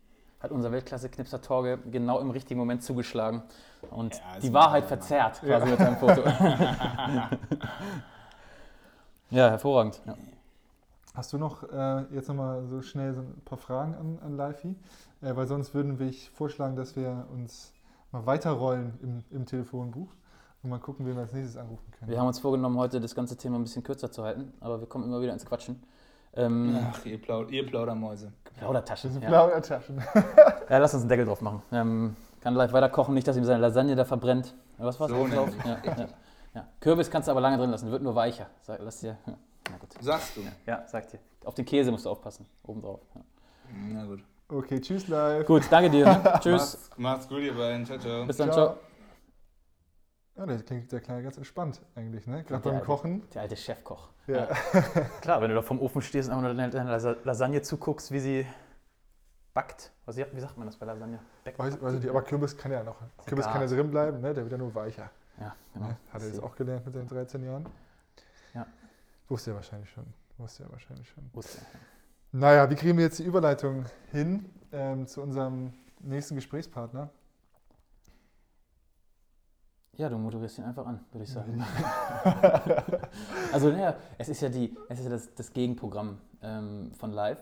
[0.41, 3.43] Hat unser Weltklasse-Knipser Torge genau im richtigen Moment zugeschlagen
[3.91, 6.23] und Ja, ist die Wahrheit verzerrt, quasi mit seinem Foto.
[9.31, 10.01] ja, hervorragend.
[10.07, 10.15] Ja.
[11.19, 14.77] Hast du noch äh, jetzt nochmal so schnell so ein paar Fragen an, an Lifi?
[15.21, 17.73] Äh, weil sonst würden wir vorschlagen, dass wir uns
[18.13, 20.07] mal weiterrollen im, im Telefonbuch
[20.63, 22.09] und mal gucken, wen wir als nächstes anrufen können.
[22.09, 24.87] Wir haben uns vorgenommen, heute das ganze Thema ein bisschen kürzer zu halten, aber wir
[24.87, 25.83] kommen immer wieder ins Quatschen.
[26.35, 28.31] Ähm, Ach, ihr, Plaud ihr Plaudermäuse.
[28.45, 29.11] Das Plaudertaschen.
[29.11, 29.29] sind Ja.
[29.29, 30.01] blaue Taschen.
[30.71, 31.63] ja, lass uns einen Deckel drauf machen.
[31.73, 34.55] Ähm, kann live weiter kochen, nicht, dass ihm seine Lasagne da verbrennt.
[34.79, 35.11] Ja, Was war's?
[35.11, 35.27] So?
[35.27, 36.07] Ja, ja,
[36.55, 36.69] ja.
[36.79, 38.47] Kürbis kannst du aber lange drin lassen, wird nur weicher.
[38.63, 39.17] Sag, lass dir.
[39.27, 39.35] Ja.
[39.71, 39.93] Na gut.
[40.01, 40.43] Sagst du?
[40.67, 41.19] Ja, sag dir.
[41.45, 43.01] Auf den Käse musst du aufpassen, obendrauf.
[43.15, 43.21] Ja.
[43.93, 44.23] Na gut.
[44.49, 45.47] Okay, tschüss live.
[45.47, 46.07] Gut, danke dir.
[46.07, 46.23] Ne?
[46.41, 46.75] Tschüss.
[46.75, 47.85] Macht's, macht's gut, ihr beiden.
[47.85, 48.27] Ciao, ciao.
[48.27, 48.77] Bis dann, ciao.
[50.37, 52.45] Ja, der klingt der Kleine ganz entspannt eigentlich, ne?
[52.45, 53.29] Gerade Der beim alte- Kochen.
[53.35, 54.09] Der alte Chefkoch.
[54.27, 54.47] Ja.
[55.21, 58.11] Klar, wenn du da vom Ofen stehst und einfach nur deiner deiner Lasa- Lasagne zuguckst,
[58.13, 58.47] wie sie
[59.53, 59.91] backt.
[60.07, 61.19] Was, wie sagt man das bei Lasagne?
[61.45, 62.97] Back- Weiß, weiß ich nicht, aber Kürbis kann ja noch.
[63.27, 64.33] Kürbis kann ja drin bleiben, ne?
[64.33, 65.11] Der wird ja nur weicher.
[65.41, 65.89] Ja, genau.
[65.89, 65.97] Ne?
[66.13, 67.67] Hat er jetzt auch gelernt mit seinen 13 Jahren?
[68.55, 68.67] Ja.
[69.29, 70.07] Wusste er wahrscheinlich schon.
[70.39, 71.29] Wusste er wahrscheinlich schon.
[71.33, 71.59] Wusste.
[72.33, 77.11] Naja, wie kriegen wir jetzt die Überleitung hin ähm, zu unserem nächsten Gesprächspartner?
[79.97, 81.63] Ja, du moderierst ihn einfach an, würde ich sagen.
[83.53, 87.41] also, naja, es ist ja, die, es ist ja das, das Gegenprogramm ähm, von Live.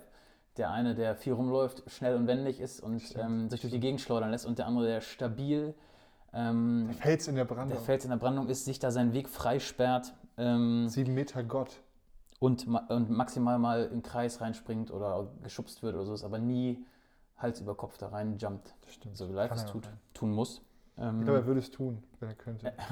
[0.57, 4.01] Der eine, der viel rumläuft, schnell und wendig ist und ähm, sich durch die Gegend
[4.01, 5.75] schleudern lässt und der andere, der stabil,
[6.33, 7.77] ähm, Fels in der Brandung.
[7.77, 11.81] der Fels in der Brandung ist, sich da seinen Weg freisperrt ähm, Sieben Meter Gott.
[12.41, 16.85] und, und maximal mal im Kreis reinspringt oder geschubst wird oder so, ist aber nie
[17.37, 19.17] Hals über Kopf da rein jumpt, Das stimmt.
[19.17, 20.63] so wie Live Kann es tut, tun muss.
[20.97, 22.73] Ähm, Ich glaube, er würde es tun, wenn er könnte.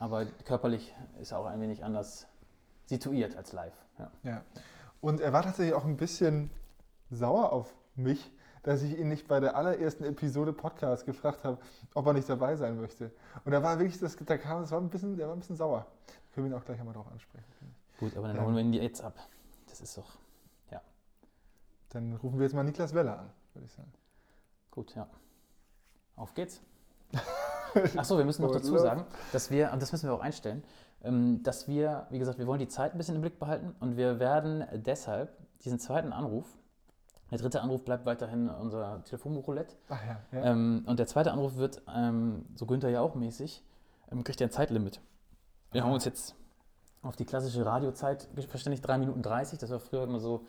[0.00, 2.28] Aber körperlich ist er auch ein wenig anders
[2.86, 3.74] situiert als live.
[3.98, 4.10] Ja.
[4.22, 4.42] Ja.
[5.00, 6.50] Und er war tatsächlich auch ein bisschen
[7.10, 8.30] sauer auf mich,
[8.62, 11.58] dass ich ihn nicht bei der allerersten Episode Podcast gefragt habe,
[11.94, 13.10] ob er nicht dabei sein möchte.
[13.44, 15.56] Und da war wirklich, das, da kam, das war ein bisschen, der war ein bisschen
[15.56, 15.86] sauer.
[16.34, 17.44] Können wir ihn auch gleich einmal drauf ansprechen.
[17.98, 18.44] Gut, aber dann Ja.
[18.44, 19.14] holen wir ihn jetzt ab.
[19.68, 20.18] Das ist doch
[21.90, 23.90] Dann rufen wir jetzt mal Niklas Weller an, würde ich sagen.
[24.70, 25.08] gut, ja.
[26.16, 26.60] Auf geht's.
[27.96, 30.62] Achso, wir müssen noch dazu sagen, dass wir, und das müssen wir auch einstellen,
[31.02, 33.96] ähm, dass wir, wie gesagt, wir wollen die Zeit ein bisschen im Blick behalten und
[33.96, 36.57] wir werden deshalb diesen zweiten Anruf,
[37.30, 40.44] der dritte Anruf bleibt weiterhin unser Telefonbuch-Roulette Ach ja, ja.
[40.44, 43.62] Ähm, und der zweite Anruf wird, ähm, so Günther ja auch mäßig,
[44.10, 45.00] ähm, kriegt er ein Zeitlimit.
[45.72, 46.34] Wir haben uns jetzt
[47.02, 49.58] auf die klassische Radiozeit verständigt, 3 Minuten 30.
[49.58, 50.44] Das war früher immer so,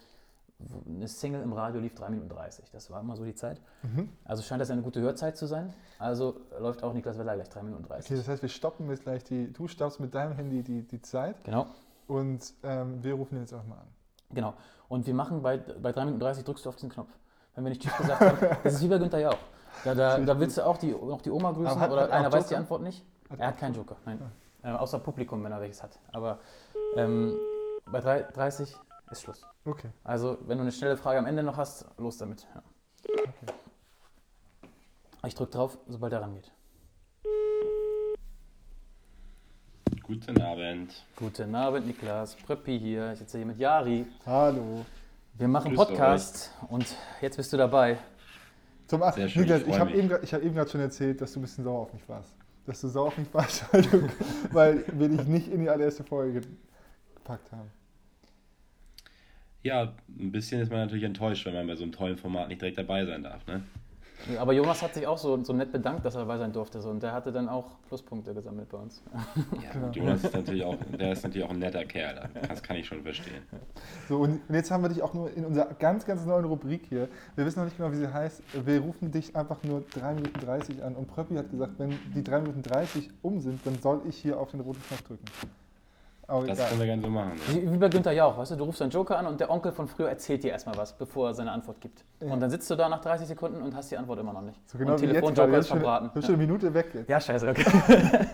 [0.86, 2.70] eine Single im Radio lief 3 Minuten 30.
[2.72, 3.62] Das war immer so die Zeit.
[3.84, 4.10] Mhm.
[4.26, 5.74] Also scheint das eine gute Hörzeit zu sein.
[6.00, 8.12] Also läuft auch Niklas Weller gleich 3 Minuten 30.
[8.12, 11.02] Okay, das heißt, wir stoppen jetzt gleich die, du stoppst mit deinem Handy die, die
[11.02, 11.68] Zeit Genau,
[12.08, 13.88] und ähm, wir rufen jetzt auch mal an.
[14.32, 14.54] Genau.
[14.88, 17.10] Und wir machen bei, bei 3 Minuten 30 drückst du auf diesen Knopf.
[17.56, 19.38] Wenn wir nicht Tschüss gesagt haben, das ist wie bei Günther Jauch.
[19.84, 22.16] Da, da, da willst du auch die, noch die Oma grüßen hat- oder hat er
[22.16, 22.56] einer weiß die?
[22.56, 23.06] Antwort nicht.
[23.30, 24.20] Hat Er hat keinen Joker, nein.
[24.64, 26.00] Äh, außer Publikum, wenn er welches hat.
[26.12, 26.40] Aber
[26.96, 27.38] ähm,
[27.86, 28.76] bei 3, 30
[29.12, 29.46] ist Schluss.
[29.66, 29.90] Okay.
[30.04, 32.48] Also, wenn du eine schnelle Frage am Ende noch hast, los damit.
[32.56, 32.62] Ja.
[35.26, 36.52] Ich drücke drauf, sobald er rangeht.
[40.10, 41.06] Guten Abend.
[41.16, 42.36] Guten Abend, Niklas.
[42.36, 43.12] Pröppi hier.
[43.14, 44.08] Ich sitze hier mit Jari.
[44.26, 44.84] Hallo.
[45.36, 46.84] Wir machen Grüßt Podcast und
[47.22, 48.00] jetzt bist du dabei.
[48.88, 51.34] Zum Ach, Sehr schön, Niklas, ich ich habe eben, hab eben gerade schon erzählt, dass
[51.34, 52.36] du ein bisschen sauer auf mich warst.
[52.66, 54.10] Dass du sauer auf mich warst, weil, du,
[54.52, 56.42] weil wir dich nicht in die allererste Folge
[57.14, 57.70] gepackt haben.
[59.62, 62.62] Ja, ein bisschen ist man natürlich enttäuscht, wenn man bei so einem tollen Format nicht
[62.62, 63.46] direkt dabei sein darf.
[63.46, 63.62] Ne?
[64.38, 66.82] Aber Jonas hat sich auch so, so nett bedankt, dass er dabei sein durfte.
[66.82, 66.90] So.
[66.90, 69.02] Und der hatte dann auch Pluspunkte gesammelt bei uns.
[69.62, 69.92] Ja, Genau.
[69.92, 72.30] Jonas ist natürlich auch, der ist natürlich auch ein netter Kerl.
[72.48, 73.44] Das kann ich schon verstehen.
[74.08, 77.08] So, und jetzt haben wir dich auch nur in unserer ganz, ganz neuen Rubrik hier.
[77.36, 78.42] Wir wissen noch nicht genau, wie sie heißt.
[78.66, 80.96] Wir rufen dich einfach nur 3 Minuten 30 an.
[80.96, 84.40] Und Pröppi hat gesagt, wenn die 3 Minuten 30 um sind, dann soll ich hier
[84.40, 85.26] auf den roten Knopf drücken.
[86.30, 87.32] Aber Das können wir gerne so machen.
[87.48, 89.88] Wie, bei Günther Jauch, weißt du, du rufst deinen Joker an und der Onkel von
[89.88, 92.04] früher erzählt dir erstmal was, bevor er seine Antwort gibt.
[92.22, 92.32] Ja.
[92.32, 94.60] Und dann sitzt du da nach 30 Sekunden und hast die Antwort immer noch nicht.
[94.70, 95.00] So genau und.
[95.00, 96.12] Telefonjoker Das ist verbraten.
[96.14, 97.10] das ist schon eine Minute weg jetzt.
[97.10, 97.66] Ja, scheiße, okay.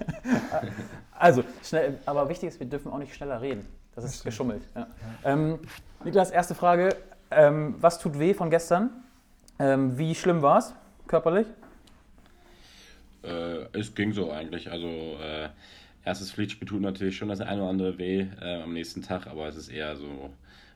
[1.18, 3.66] also, schnell, aber wichtig ist, wir dürfen auch nicht schneller reden.
[3.96, 4.26] Das ist stimmt.
[4.26, 4.64] geschummelt.
[4.76, 4.88] Ja.
[5.24, 5.60] Ähm,
[6.04, 6.90] Niklas, erste Frage.
[7.32, 8.90] Ähm, was tut weh von gestern?
[9.58, 10.74] Ähm, wie schlimm war es
[11.08, 11.48] körperlich?
[13.24, 14.70] Äh, es ging so eigentlich.
[14.70, 15.48] Also, äh,
[16.06, 19.48] erstes Pflichtspiel tut natürlich schon das eine oder andere weh äh, am nächsten Tag, aber
[19.48, 20.30] es ist eher so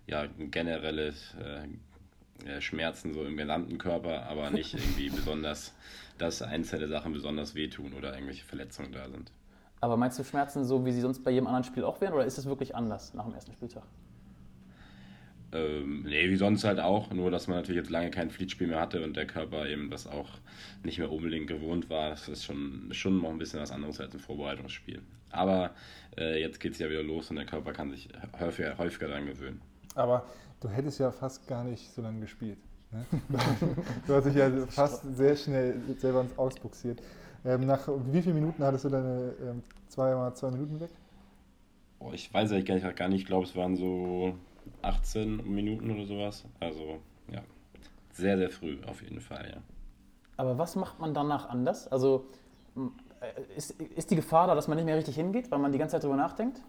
[0.08, 5.74] ja, ein generelles äh, äh, Schmerzen so im gesamten Körper, aber nicht irgendwie besonders,
[6.18, 9.32] dass einzelne Sachen besonders wehtun oder irgendwelche Verletzungen da sind.
[9.82, 12.26] Aber meinst du Schmerzen so, wie sie sonst bei jedem anderen Spiel auch wären, oder
[12.26, 13.84] ist es wirklich anders nach dem ersten Spieltag?
[15.52, 18.80] Ähm, nee, wie sonst halt auch, nur dass man natürlich jetzt lange kein Fleetspiel mehr
[18.80, 20.30] hatte und der Körper eben das auch
[20.84, 22.10] nicht mehr unbedingt gewohnt war.
[22.10, 25.02] Das ist schon, schon noch ein bisschen was anderes als ein Vorbereitungsspiel.
[25.32, 25.72] Aber
[26.18, 29.26] äh, jetzt geht es ja wieder los und der Körper kann sich häufiger, häufiger daran
[29.26, 29.62] gewöhnen.
[29.96, 30.26] Aber
[30.60, 32.58] du hättest ja fast gar nicht so lange gespielt.
[32.92, 33.06] Ne?
[34.08, 37.02] du hast dich ja fast sehr schnell selber ins Ausbuxiert.
[37.46, 40.90] Ähm, nach wie vielen Minuten hattest du deine ähm, zwei, zwei Minuten weg?
[42.00, 44.34] Oh, ich weiß ja gar nicht, ich glaube, es waren so
[44.82, 46.46] 18 Minuten oder sowas.
[46.60, 47.00] Also
[47.32, 47.42] ja,
[48.12, 49.62] sehr, sehr früh auf jeden Fall, ja.
[50.38, 51.88] Aber was macht man danach anders?
[51.90, 52.26] Also
[53.56, 55.94] ist, ist die Gefahr da, dass man nicht mehr richtig hingeht, weil man die ganze
[55.94, 56.62] Zeit drüber nachdenkt?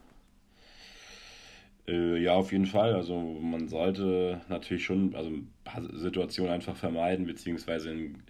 [1.87, 2.95] Äh, ja, auf jeden Fall.
[2.95, 5.31] Also man sollte natürlich schon also
[5.93, 8.23] Situationen einfach vermeiden, beziehungsweise in,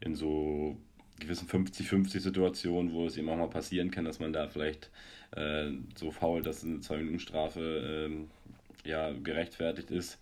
[0.00, 0.76] in so
[1.18, 4.90] gewissen 50-50 Situationen, wo es eben auch mal passieren kann, dass man da vielleicht
[5.36, 10.18] äh, so faul, dass eine 2-Minuten-Strafe äh, ja, gerechtfertigt ist,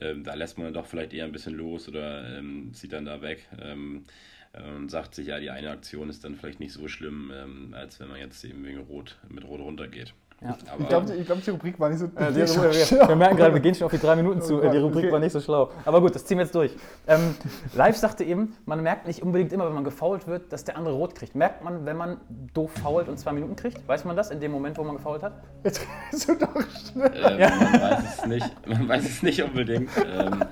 [0.00, 3.04] ähm, da lässt man dann doch vielleicht eher ein bisschen los oder ähm, zieht dann
[3.04, 4.04] da weg ähm,
[4.52, 8.00] und sagt sich, ja, die eine Aktion ist dann vielleicht nicht so schlimm, ähm, als
[8.00, 10.14] wenn man jetzt eben wegen Rot mit Rot runtergeht.
[10.42, 10.56] Ja.
[10.78, 12.06] ich glaube, glaub, die Rubrik war nicht so.
[12.16, 14.62] Äh, die, so wir, wir, merken gerade, wir gehen schon auf die drei Minuten zu.
[14.62, 15.12] Oh die Rubrik okay.
[15.12, 15.70] war nicht so schlau.
[15.84, 16.72] Aber gut, das ziehen wir jetzt durch.
[17.06, 17.34] Ähm,
[17.74, 20.94] Live sagte eben, man merkt nicht unbedingt immer, wenn man gefault wird, dass der andere
[20.94, 21.34] rot kriegt.
[21.34, 22.22] Merkt man, wenn man
[22.54, 23.86] doof fault und zwei Minuten kriegt?
[23.86, 25.34] Weiß man das in dem Moment, wo man gefault hat?
[25.62, 26.54] Jetzt redest du doch
[26.90, 27.12] schnell.
[27.14, 27.50] Ähm, ja.
[27.50, 28.66] Man weiß es nicht.
[28.66, 29.90] Man weiß es nicht unbedingt.
[30.06, 30.42] Ähm,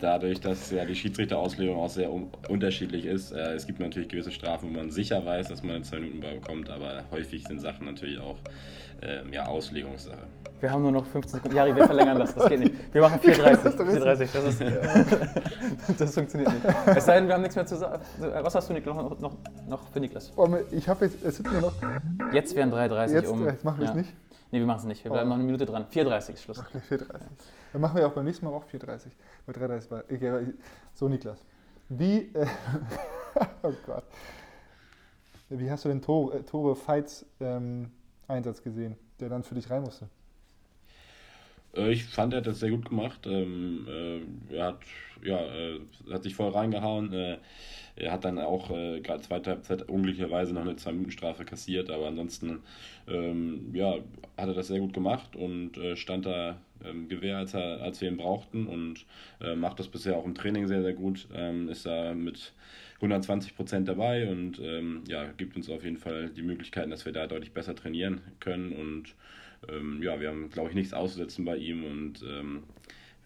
[0.00, 3.32] dadurch, dass ja die Schiedsrichterauslegung auch sehr un unterschiedlich ist.
[3.32, 6.20] Äh, es gibt natürlich gewisse Strafen, wo man sicher weiß, dass man eine zwei Minuten
[6.20, 8.36] bekommt, aber häufig sind Sachen natürlich auch
[9.02, 10.26] ähm, ja, Auslegungssache.
[10.60, 11.56] Wir haben nur noch 15 Sekunden.
[11.56, 12.34] Jari, wir verlängern das.
[12.34, 12.74] Das geht nicht.
[12.92, 13.76] Wir machen 4,30.
[13.76, 14.28] 4,30.
[14.34, 14.60] Das,
[15.90, 16.64] ist, das funktioniert nicht.
[16.86, 18.02] Es sei denn, wir haben nichts mehr zu sagen.
[18.18, 19.36] Was hast du Niklas, noch, noch,
[19.66, 20.32] noch für Niklas?
[20.36, 21.72] Oh, ich habe jetzt, es sind nur noch.
[22.32, 23.46] Jetzt wären 3,30 jetzt, um.
[23.46, 23.96] Jetzt machen wir es ja.
[23.96, 24.12] nicht.
[24.50, 25.04] Nee, wir machen es nicht.
[25.04, 25.30] Wir bleiben oh.
[25.30, 25.86] noch eine Minute dran.
[25.90, 26.58] 4,30 ist Schluss.
[26.58, 27.04] Okay, 4,30.
[27.72, 29.08] Dann machen wir auch beim nächsten Mal auch 4,30.
[29.46, 30.04] Bei 3,30 war.
[30.10, 30.52] Okay,
[30.94, 31.44] so, Niklas.
[31.88, 32.30] Wie.
[32.34, 32.46] Äh,
[33.62, 34.04] oh Gott.
[35.48, 37.90] Wie hast du den Tore, äh, Fights ähm,
[38.28, 40.08] Einsatz gesehen, der dann für dich rein musste?
[41.74, 43.26] Äh, ich fand, er hat das sehr gut gemacht.
[43.26, 44.78] Ähm, äh, er hat,
[45.22, 45.80] ja, äh,
[46.10, 47.12] hat sich voll reingehauen.
[47.12, 52.60] er hat dann auch gerade zweite Halbzeit unglücklicherweise noch eine 2-Minuten-Strafe kassiert, aber ansonsten
[53.06, 53.96] ähm, ja,
[54.38, 58.08] hat er das sehr gut gemacht und stand da ähm, Gewehr, als, er, als wir
[58.08, 59.06] ihn brauchten und
[59.56, 61.26] macht das bisher auch im Training sehr, sehr gut.
[61.68, 62.52] ist da mit
[63.00, 67.12] 120 Prozent dabei und ähm, ja, gibt uns auf jeden Fall die Möglichkeiten, dass wir
[67.12, 68.72] da deutlich besser trainieren können.
[68.72, 69.14] Und
[69.68, 72.64] ähm, ja, wir haben, glaube ich, nichts auszusetzen bei ihm und ähm,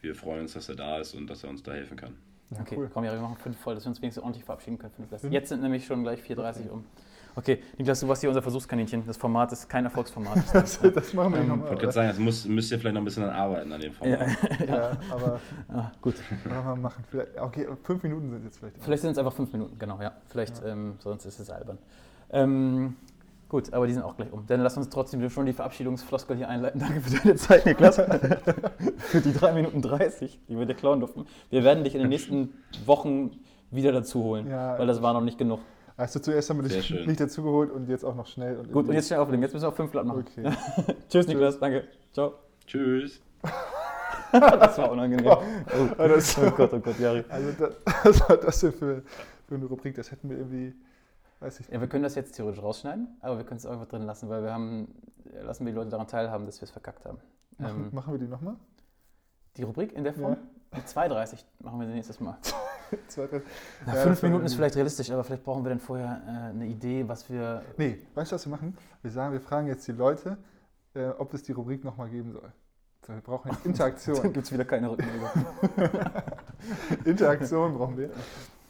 [0.00, 2.14] wir freuen uns, dass er da ist und dass er uns da helfen kann.
[2.50, 2.90] Ja, okay, cool.
[2.92, 4.92] komm, ja, wir machen fünf voll, dass wir uns wenigstens ordentlich verabschieden können.
[5.30, 6.68] Jetzt sind nämlich schon gleich 4.30 okay.
[6.70, 6.84] um.
[7.36, 9.04] Okay, Niklas, du warst hier unser Versuchskaninchen.
[9.06, 10.38] Das Format ist kein Erfolgsformat.
[10.52, 11.64] das, das machen wir ähm, nochmal.
[11.64, 13.92] Ich wollte gerade sagen, das muss, müsst ihr vielleicht noch ein bisschen arbeiten an dem
[13.92, 14.20] Format.
[14.60, 16.14] Ja, ja aber ah, gut.
[16.44, 17.04] wir machen.
[17.10, 18.76] Vielleicht, okay, fünf Minuten sind jetzt vielleicht.
[18.80, 20.12] Vielleicht sind es einfach fünf Minuten, genau, ja.
[20.28, 20.68] Vielleicht, ja.
[20.68, 21.78] Ähm, sonst ist es albern.
[22.30, 22.96] Ähm,
[23.48, 24.46] gut, aber die sind auch gleich um.
[24.46, 26.80] Dann lass uns trotzdem schon die Verabschiedungsfloskel hier einleiten.
[26.80, 27.96] Danke für deine Zeit, Niklas.
[28.98, 31.26] für die drei Minuten 30, die wir dir klauen durften.
[31.50, 32.54] Wir werden dich in den nächsten
[32.86, 33.32] Wochen
[33.72, 35.58] wieder dazu holen, ja, weil das war noch nicht genug.
[35.96, 38.58] Also zuerst haben wir dich nicht dazugeholt und jetzt auch noch schnell.
[38.58, 39.42] Und Gut, und jetzt schnell auflegen.
[39.42, 40.24] Jetzt müssen wir auf fünf Blatt machen.
[40.26, 40.50] Okay.
[41.08, 41.58] Tschüss, Niklas.
[41.58, 41.84] Danke.
[42.12, 42.34] Ciao.
[42.66, 43.20] Tschüss.
[44.32, 45.26] das war unangenehm.
[45.26, 45.42] Oh,
[45.96, 47.24] oh, das, oh Gott, oh Gott, Jari.
[47.28, 49.02] Also das, war das denn für,
[49.46, 49.94] für eine Rubrik?
[49.94, 50.74] Das hätten wir irgendwie,
[51.38, 51.74] weiß ich nicht.
[51.74, 54.28] Ja, wir können das jetzt theoretisch rausschneiden, aber wir können es auch einfach drin lassen,
[54.28, 54.88] weil wir haben,
[55.42, 57.18] lassen wir die Leute daran teilhaben, dass wir es verkackt haben.
[57.58, 58.56] Machen, ähm, machen wir die nochmal?
[59.56, 60.36] Die Rubrik in der Form?
[60.72, 60.80] Ja.
[60.80, 62.36] Die 2,30 machen wir nächstes Mal.
[63.86, 67.06] Na, fünf Minuten ist vielleicht realistisch, aber vielleicht brauchen wir dann vorher äh, eine Idee,
[67.06, 67.62] was wir.
[67.76, 68.76] Nee, weißt du, was wir machen?
[69.02, 70.36] Wir sagen, wir fragen jetzt die Leute,
[70.94, 72.52] äh, ob es die Rubrik nochmal geben soll.
[73.06, 74.16] So, wir brauchen jetzt Interaktion.
[74.22, 75.28] dann gibt es wieder keine Rückmeldung.
[77.04, 78.10] Interaktion brauchen wir.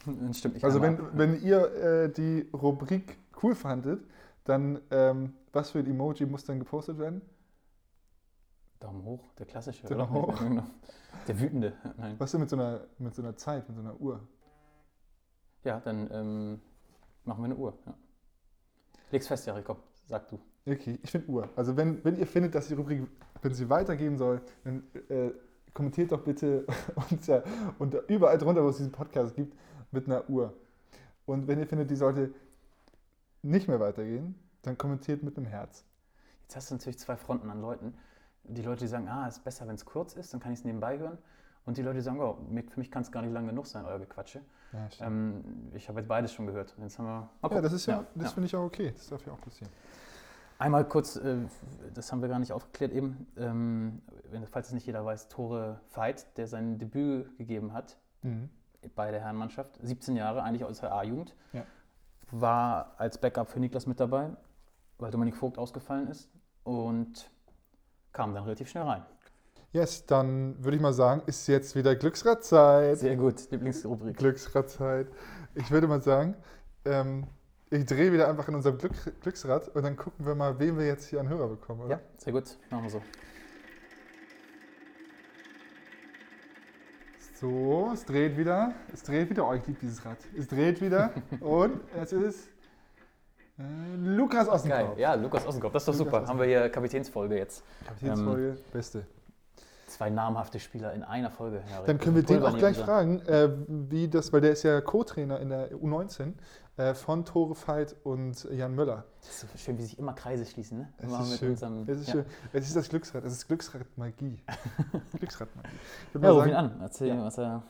[0.06, 0.64] Das stimmt nicht.
[0.64, 4.04] Also, wenn, wenn ihr äh, die Rubrik cool fandet,
[4.44, 7.22] dann ähm, was für ein Emoji muss dann gepostet werden?
[8.85, 9.87] Daumen hoch, der klassische.
[9.87, 10.38] Daumen hoch.
[11.27, 11.73] Der wütende.
[11.97, 12.16] Nein.
[12.18, 14.20] Was ist denn mit so, einer, mit so einer Zeit, mit so einer Uhr?
[15.62, 16.61] Ja, dann ähm,
[17.25, 17.79] machen wir eine Uhr.
[17.87, 17.94] Ja.
[19.11, 20.38] Leg's fest, Jari, komm, sag du.
[20.66, 21.49] Okay, ich finde Uhr.
[21.57, 23.07] Also wenn, wenn ihr findet, dass die Rubrik,
[23.40, 25.31] wenn sie weitergehen soll, dann äh,
[25.73, 26.66] kommentiert doch bitte
[27.11, 27.42] unter,
[27.79, 29.57] unter, überall drunter, wo es diesen Podcast gibt,
[29.92, 30.53] mit einer Uhr.
[31.25, 32.35] Und wenn ihr findet, die sollte
[33.40, 35.87] nicht mehr weitergehen, dann kommentiert mit einem Herz.
[36.42, 37.94] Jetzt hast du natürlich zwei Fronten an Leuten.
[38.44, 40.59] Die Leute, die sagen, ah, es ist besser, wenn es kurz ist, dann kann ich
[40.61, 41.18] es nebenbei hören.
[41.66, 42.37] Und die Leute, die sagen, oh,
[42.68, 44.42] für mich kann es gar nicht lang genug sein, euer Gequatsche.
[44.72, 45.07] Ja.
[45.07, 46.74] Ähm, ich habe jetzt beides schon gehört.
[46.78, 47.28] Jetzt haben wir.
[47.40, 48.30] Mal ja, das ist ja, Ja, das ja.
[48.35, 48.92] finde ich auch okay.
[48.94, 49.72] Das darf ja auch passieren.
[50.59, 51.37] Einmal kurz, äh,
[51.94, 54.02] das haben wir gar nicht aufgeklärt eben, ähm,
[54.50, 58.48] falls es nicht jeder weiß, Tore Veit, der sein Debüt gegeben hat Mhm.
[58.94, 61.35] bei der Herrenmannschaft, 17 Jahre, eigentlich aus der A-Jugend,
[62.30, 64.30] war als Backup für Niklas mit dabei,
[64.98, 66.30] weil Dominik Vogt ausgefallen ist
[66.62, 67.30] und
[68.14, 69.03] kam dann relativ schnell rein.
[69.72, 72.96] Yes, dann würde ich mal sagen, ist jetzt wieder Glücksradzeit.
[72.98, 74.16] Sehr gut, Lieblingsrubrik.
[74.16, 75.09] Glücksradzeit.
[75.57, 76.37] Ich würde mal sagen,
[76.85, 77.27] ähm,
[77.70, 80.87] ich drehe wieder einfach in unserem Glück, Glücksrad und dann gucken wir mal, wen wir
[80.87, 81.90] jetzt hier an Hörer bekommen, oder?
[81.90, 83.03] Ja, sehr gut, machen wir so.
[87.40, 88.74] So, es dreht wieder.
[88.92, 89.46] Es dreht wieder.
[89.48, 90.18] Oh, ich liebe dieses Rad.
[90.38, 91.12] Es dreht wieder.
[91.40, 92.48] und es ist
[93.57, 94.99] Lukas Geil, Ossenkopf.
[94.99, 96.27] ja, Lukas Ossenkopf, das ist doch Lukas super.
[96.29, 97.62] Haben wir hier Kapitänsfolge jetzt.
[97.87, 99.07] Kapitänsfolge, beste.
[99.87, 101.62] Zwei namhafte Spieler in einer Folge.
[101.71, 104.64] Ja, Dann können wir den auch gleich nehmen fragen, äh, wie das, weil der ist
[104.64, 106.33] ja Co-Trainer in der U19
[106.79, 109.05] äh, von Tore Veit und Jan Möller.
[109.21, 110.93] Das ist so schön, wie sich immer Kreise schließen, ne?
[110.99, 111.51] Es Immer ist mit schön.
[111.51, 112.12] unserem- Es ist, ja.
[112.14, 112.25] schön.
[112.53, 113.25] es ist das Glücksrad.
[113.25, 114.43] Es ist Glücksrad-Magie.
[116.21, 116.81] Ja, ruf ihn an.
[116.81, 117.14] Erzähl Ja.
[117.14, 117.62] ihm, was er,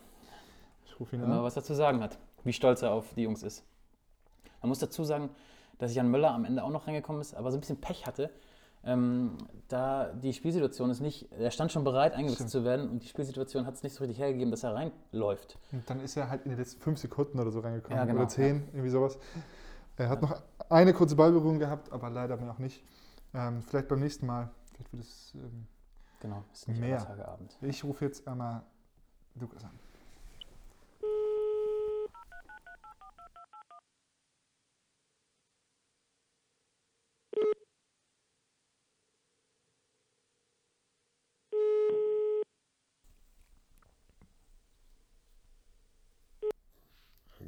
[0.87, 1.43] ich ihn an.
[1.43, 2.17] was er zu sagen hat.
[2.45, 3.65] Wie stolz er auf die Jungs ist.
[4.63, 5.29] Man muss dazu sagen,
[5.79, 8.31] dass Jan Möller am Ende auch noch reingekommen ist, aber so ein bisschen Pech hatte.
[8.87, 13.09] Ähm, da die Spielsituation ist nicht, er stand schon bereit, eingewechselt zu werden und die
[13.09, 15.59] Spielsituation hat es nicht so richtig hergegeben, dass er reinläuft.
[15.73, 17.97] Und dann ist er halt in den letzten fünf Sekunden oder so reingekommen.
[17.97, 19.19] Ja, genau, Oder zehn, irgendwie sowas.
[19.97, 22.85] Er hat noch eine kurze Ballberührung gehabt, aber leider mehr auch nicht.
[23.33, 24.51] Ähm, vielleicht beim nächsten Mal.
[24.73, 25.67] Vielleicht wird es, ähm,
[26.21, 27.39] Genau, ist nicht Mehr.
[27.61, 28.63] ich rufe jetzt einmal
[29.35, 29.79] Lukas an.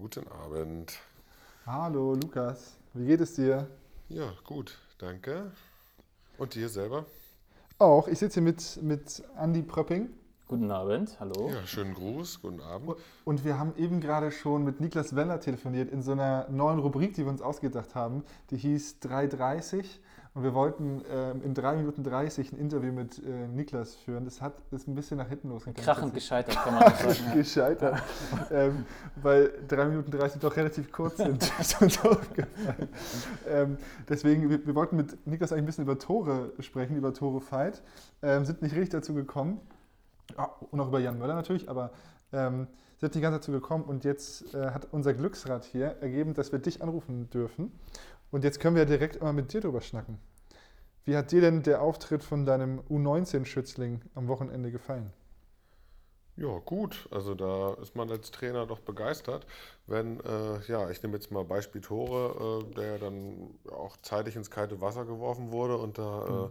[0.06, 1.00] Guten Abend.
[1.66, 3.66] Hallo Lukas, wie geht es dir?
[4.08, 5.50] Ja, gut, danke.
[6.38, 7.06] Und dir selber?
[7.80, 10.08] Auch, ich sitze hier mit, mit Andy Pröpping
[10.48, 11.50] Guten Abend, hallo.
[11.52, 12.94] Ja, schönen Gruß, guten Abend.
[13.24, 17.14] und wir haben eben gerade schon mit Niklas Weller telefoniert in so einer neuen Rubrik,
[17.14, 18.22] die wir uns ausgedacht haben.
[18.50, 20.00] Die hieß 330
[20.34, 24.24] und wir wollten ähm, in 3 Minuten 30 ein Interview mit äh, Niklas führen.
[24.24, 25.84] Das hat ist ein bisschen nach hinten losgegangen.
[25.84, 27.16] Krachend gescheitert, kann man auch sagen.
[27.26, 27.34] Ja.
[27.34, 28.02] gescheitert,
[28.52, 31.42] ähm, weil 3 Minuten 30 doch relativ kurz sind.
[31.58, 32.88] Das ist uns aufgefallen.
[33.48, 33.78] Ähm,
[34.08, 37.82] deswegen, wir, wir wollten mit Niklas eigentlich ein bisschen über Tore sprechen, über Tore Fight.
[38.22, 39.60] Ähm, sind nicht richtig dazu gekommen.
[40.36, 41.92] Ah, und auch über Jan Möller natürlich, aber
[42.32, 42.66] ähm,
[42.98, 43.84] sind nicht ganz dazu gekommen.
[43.84, 47.72] Und jetzt äh, hat unser Glücksrad hier ergeben, dass wir dich anrufen dürfen.
[48.30, 50.18] Und jetzt können wir direkt mal mit dir drüber schnacken.
[51.04, 55.12] Wie hat dir denn der Auftritt von deinem U19-Schützling am Wochenende gefallen?
[56.36, 57.08] Ja, gut.
[57.10, 59.46] Also da ist man als Trainer doch begeistert,
[59.86, 64.50] wenn, äh, ja, ich nehme jetzt mal Beispiel Tore, äh, der dann auch zeitig ins
[64.50, 66.50] kalte Wasser geworfen wurde und da,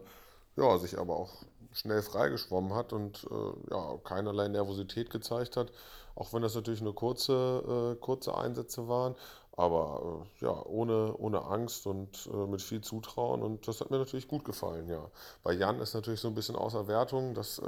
[0.56, 1.32] ja, sich aber auch
[1.72, 5.72] schnell freigeschwommen hat und äh, ja, keinerlei Nervosität gezeigt hat,
[6.14, 9.14] auch wenn das natürlich nur kurze, äh, kurze Einsätze waren,
[9.52, 13.98] aber äh, ja, ohne, ohne Angst und äh, mit viel Zutrauen und das hat mir
[13.98, 15.10] natürlich gut gefallen, ja.
[15.42, 17.62] Bei Jan ist natürlich so ein bisschen außer Wertung, das äh,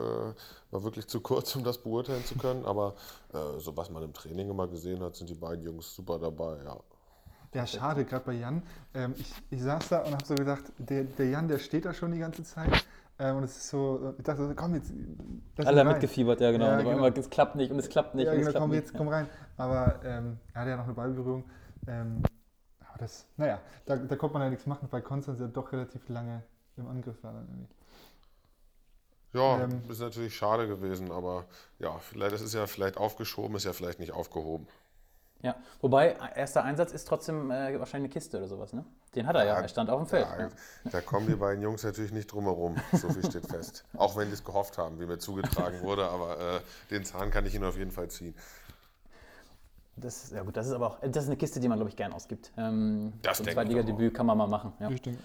[0.71, 2.95] war wirklich zu kurz, um das beurteilen zu können, aber
[3.35, 6.59] äh, so was man im Training immer gesehen hat, sind die beiden Jungs super dabei,
[6.65, 6.79] ja.
[7.55, 8.63] Ja, schade, gerade bei Jan.
[8.95, 11.95] Ähm, ich, ich saß da und habe so gedacht, der, der Jan, der steht da
[11.95, 12.71] schon die ganze Zeit.
[13.19, 14.93] Ähm, und es ist so, ich dachte, so, komm jetzt.
[15.57, 16.67] lass Alle mitgefiebert, ja genau.
[16.67, 16.91] Ja, genau.
[17.07, 18.81] immer, es klappt nicht und es klappt nicht Ja, und es genau, klappt komm nicht.
[18.81, 19.27] jetzt, komm rein.
[19.57, 21.45] Aber ähm, er hatte ja noch eine Ballberührung.
[21.87, 22.23] Ähm,
[22.89, 26.09] aber das, naja, da, da konnte man ja nichts machen, weil Konstanz ja doch relativ
[26.09, 26.43] lange
[26.77, 27.75] im Angriff war dann irgendwie.
[29.33, 29.83] Ja, Ähm.
[29.89, 31.47] ist natürlich schade gewesen, aber
[31.79, 34.67] ja, vielleicht, das ist ja vielleicht aufgeschoben, ist ja vielleicht nicht aufgehoben.
[35.41, 38.85] Ja, wobei, erster Einsatz ist trotzdem äh, wahrscheinlich eine Kiste oder sowas, ne?
[39.15, 40.27] Den hat er ja, Ja, er stand auf dem Feld.
[40.27, 40.49] Ja, Ja.
[40.91, 43.85] Da kommen die beiden Jungs natürlich nicht drum herum, so viel steht fest.
[43.97, 47.47] Auch wenn die es gehofft haben, wie mir zugetragen wurde, aber äh, den Zahn kann
[47.47, 48.35] ich ihnen auf jeden Fall ziehen.
[49.97, 51.91] Das, ist- ja gut, das ist aber auch, das ist eine Kiste, die man, glaube
[51.91, 52.53] ich, gern ausgibt.
[52.57, 54.73] Ähm, Das so ein denke ich Zweitliga-Debüt kann man mal machen.
[54.81, 54.91] Ja.
[54.91, 55.21] Ich denke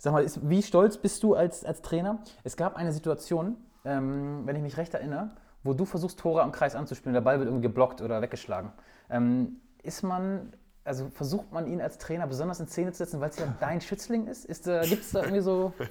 [0.00, 2.20] Sag mal, ist, wie stolz bist du als, als Trainer?
[2.44, 5.30] Es gab eine Situation, ähm, wenn ich mich recht erinnere,
[5.64, 8.70] wo du versuchst, Tore am Kreis anzuspielen, der Ball wird irgendwie geblockt oder weggeschlagen.
[9.10, 10.52] Ähm, ist man,
[10.84, 13.80] also versucht man ihn als Trainer besonders in Szene zu setzen, weil es ja dein
[13.80, 14.44] Schützling ist?
[14.44, 15.72] ist äh, Gibt es da irgendwie so.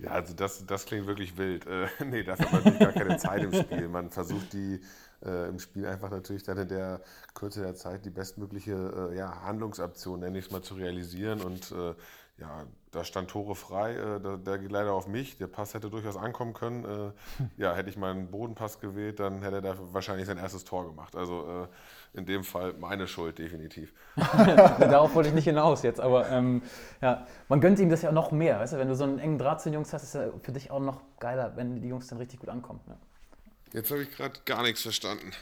[0.00, 1.66] Ja, also das, das klingt wirklich wild.
[1.66, 3.88] Äh, nee, dafür hat man gar keine Zeit im Spiel.
[3.88, 4.80] Man versucht die
[5.24, 7.00] äh, im Spiel einfach natürlich dann in der
[7.34, 11.40] Kürze der Zeit die bestmögliche äh, ja, Handlungsoption, nenne ich es mal, zu realisieren.
[11.40, 11.94] Und äh,
[12.38, 15.36] ja, da stand Tore frei, äh, der, der, geht leider auf mich.
[15.36, 16.84] Der Pass hätte durchaus ankommen können.
[16.84, 17.12] Äh,
[17.62, 21.14] ja, hätte ich meinen Bodenpass gewählt, dann hätte er da wahrscheinlich sein erstes Tor gemacht.
[21.14, 21.66] Also
[22.14, 23.92] äh, in dem Fall meine Schuld, definitiv.
[24.16, 26.62] Darauf wollte ich nicht hinaus jetzt, aber ähm,
[27.02, 28.60] ja, man gönnt ihm das ja noch mehr.
[28.60, 28.78] Weißt du?
[28.78, 30.70] Wenn du so einen engen Draht zu den Jungs hast, ist es ja für dich
[30.70, 32.80] auch noch geiler, wenn die Jungs dann richtig gut ankommen.
[32.86, 32.96] Ja.
[33.72, 35.32] Jetzt habe ich gerade gar nichts verstanden.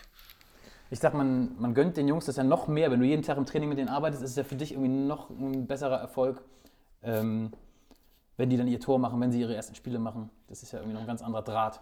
[0.89, 2.91] Ich sag, man, man gönnt den Jungs das ja noch mehr.
[2.91, 4.89] Wenn du jeden Tag im Training mit denen arbeitest, ist es ja für dich irgendwie
[4.89, 6.41] noch ein besserer Erfolg,
[7.07, 7.53] ähm,
[8.37, 10.31] wenn die dann ihr Tor machen, wenn sie ihre ersten Spiele machen.
[10.49, 11.81] Das ist ja irgendwie noch ein ganz anderer Draht.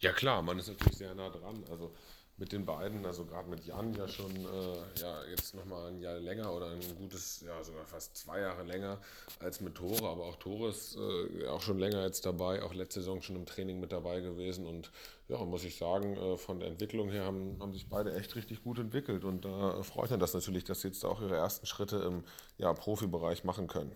[0.00, 1.64] Ja klar, man ist natürlich sehr nah dran.
[1.70, 1.92] Also
[2.38, 6.18] mit den beiden, also gerade mit Jan ja schon äh, ja, jetzt nochmal ein Jahr
[6.18, 8.98] länger oder ein gutes, ja sogar fast zwei Jahre länger
[9.38, 13.00] als mit Tore, aber auch Tore ist äh, auch schon länger jetzt dabei, auch letzte
[13.00, 14.90] Saison schon im Training mit dabei gewesen und
[15.28, 18.64] ja, muss ich sagen, äh, von der Entwicklung her haben, haben sich beide echt richtig
[18.64, 21.98] gut entwickelt und da freut mich das natürlich, dass sie jetzt auch ihre ersten Schritte
[21.98, 22.24] im
[22.56, 23.94] ja, Profibereich machen können.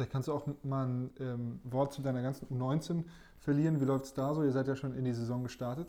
[0.00, 3.04] Vielleicht kannst du auch mal ein ähm, Wort zu deiner ganzen U19
[3.38, 3.82] verlieren.
[3.82, 4.42] Wie läuft es da so?
[4.42, 5.88] Ihr seid ja schon in die Saison gestartet.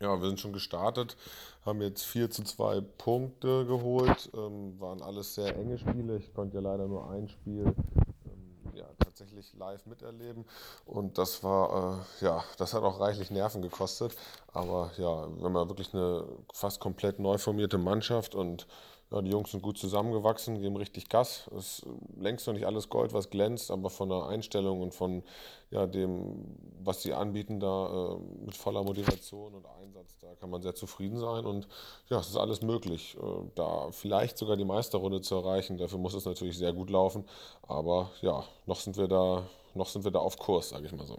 [0.00, 1.16] Ja, wir sind schon gestartet,
[1.64, 6.16] haben jetzt 4 zu 2 Punkte geholt, ähm, waren alles sehr enge Spiele.
[6.16, 7.76] Ich konnte ja leider nur ein Spiel
[8.24, 10.44] ähm, ja, tatsächlich live miterleben
[10.84, 14.16] und das war, äh, ja, das hat auch reichlich Nerven gekostet.
[14.52, 18.66] Aber ja, wir haben ja wirklich eine fast komplett neu formierte Mannschaft und
[19.12, 21.50] ja, die Jungs sind gut zusammengewachsen, geben richtig Gas.
[21.56, 25.24] Es ist längst noch nicht alles Gold, was glänzt, aber von der Einstellung und von
[25.70, 30.62] ja, dem, was sie anbieten, da äh, mit voller Motivation und Einsatz, da kann man
[30.62, 31.44] sehr zufrieden sein.
[31.44, 31.66] Und
[32.08, 35.76] ja, es ist alles möglich, äh, da vielleicht sogar die Meisterrunde zu erreichen.
[35.76, 37.24] Dafür muss es natürlich sehr gut laufen.
[37.62, 39.42] Aber ja, noch sind wir da,
[39.74, 41.18] noch sind wir da auf Kurs, sage ich mal so.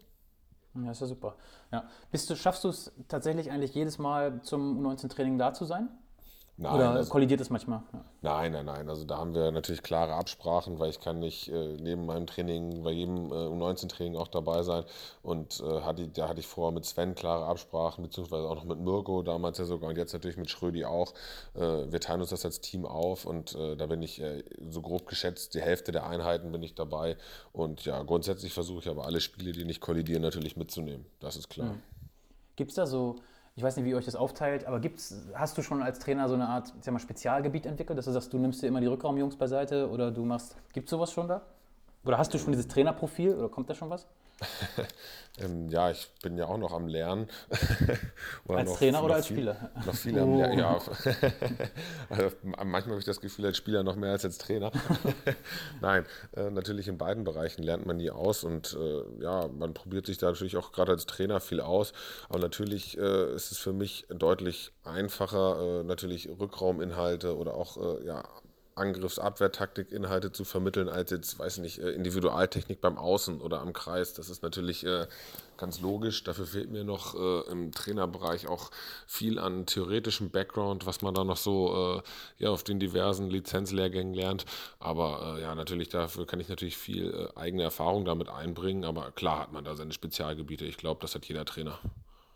[0.75, 1.36] Ja, ist ja super.
[1.73, 1.89] Ja.
[2.10, 5.89] Bist du, schaffst du es tatsächlich eigentlich jedes Mal zum U19-Training da zu sein?
[6.57, 7.81] Nein, Oder also, kollidiert es manchmal?
[7.91, 8.05] Ja.
[8.21, 8.89] Nein, nein, nein.
[8.89, 12.83] Also da haben wir natürlich klare Absprachen, weil ich kann nicht äh, neben meinem Training
[12.83, 14.83] bei jedem äh, U19-Training auch dabei sein.
[15.23, 18.79] Und äh, hatte, da hatte ich vorher mit Sven klare Absprachen, beziehungsweise auch noch mit
[18.79, 21.13] Mirko damals ja sogar und jetzt natürlich mit Schrödi auch.
[21.55, 24.81] Äh, wir teilen uns das als Team auf und äh, da bin ich äh, so
[24.81, 27.17] grob geschätzt, die Hälfte der Einheiten bin ich dabei.
[27.53, 31.05] Und ja, grundsätzlich versuche ich aber alle Spiele, die nicht kollidieren, natürlich mitzunehmen.
[31.19, 31.73] Das ist klar.
[31.73, 31.81] Mhm.
[32.55, 33.15] Gibt es da so
[33.62, 36.28] ich weiß nicht, wie ihr euch das aufteilt, aber gibt's, hast du schon als Trainer
[36.28, 38.88] so eine Art sag mal, Spezialgebiet entwickelt, dass du sagst, du nimmst dir immer die
[38.88, 41.43] Rückraumjungs beiseite oder du machst, gibt es sowas schon da?
[42.04, 44.08] Oder hast du schon dieses Trainerprofil oder kommt da schon was?
[45.39, 47.27] ähm, ja, ich bin ja auch noch am Lernen.
[48.47, 49.71] als Trainer oder als viel, Spieler?
[49.86, 50.23] Noch viel oh.
[50.23, 50.80] am Lernen, ja.
[52.10, 54.71] also, manchmal habe ich das Gefühl, als Spieler noch mehr als als Trainer.
[55.82, 60.06] Nein, äh, natürlich in beiden Bereichen lernt man nie aus und äh, ja, man probiert
[60.06, 61.93] sich da natürlich auch gerade als Trainer viel aus.
[62.30, 68.06] Aber natürlich äh, ist es für mich deutlich einfacher, äh, natürlich Rückrauminhalte oder auch äh,
[68.06, 68.23] ja,
[68.81, 74.13] Angriffs-Abwehrtaktik-Inhalte zu vermitteln, als jetzt, weiß ich nicht, äh, Individualtechnik beim Außen oder am Kreis.
[74.13, 75.07] Das ist natürlich äh,
[75.57, 76.23] ganz logisch.
[76.23, 78.71] Dafür fehlt mir noch äh, im Trainerbereich auch
[79.05, 82.01] viel an theoretischem Background, was man da noch so
[82.37, 84.45] ja, auf den diversen Lizenzlehrgängen lernt.
[84.79, 88.83] Aber ja, natürlich dafür kann ich natürlich viel eigene Erfahrung damit einbringen.
[88.83, 90.65] Aber klar hat man da seine Spezialgebiete.
[90.65, 91.79] Ich glaube, das hat jeder Trainer.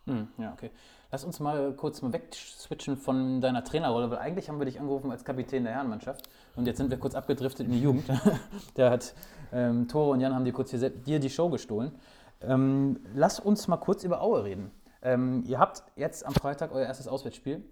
[0.05, 0.71] Hm, ja, okay.
[1.15, 5.11] Lass uns mal kurz mal wegswitchen von deiner Trainerrolle, weil eigentlich haben wir dich angerufen
[5.11, 8.03] als Kapitän der Herrenmannschaft und jetzt sind wir kurz abgedriftet in die Jugend.
[8.75, 9.13] der hat
[9.53, 11.93] ähm, Tore und Jan haben dir kurz hier, dir die Show gestohlen.
[12.41, 14.71] Ähm, lass uns mal kurz über Aue reden.
[15.01, 17.63] Ähm, ihr habt jetzt am Freitag euer erstes Auswärtsspiel.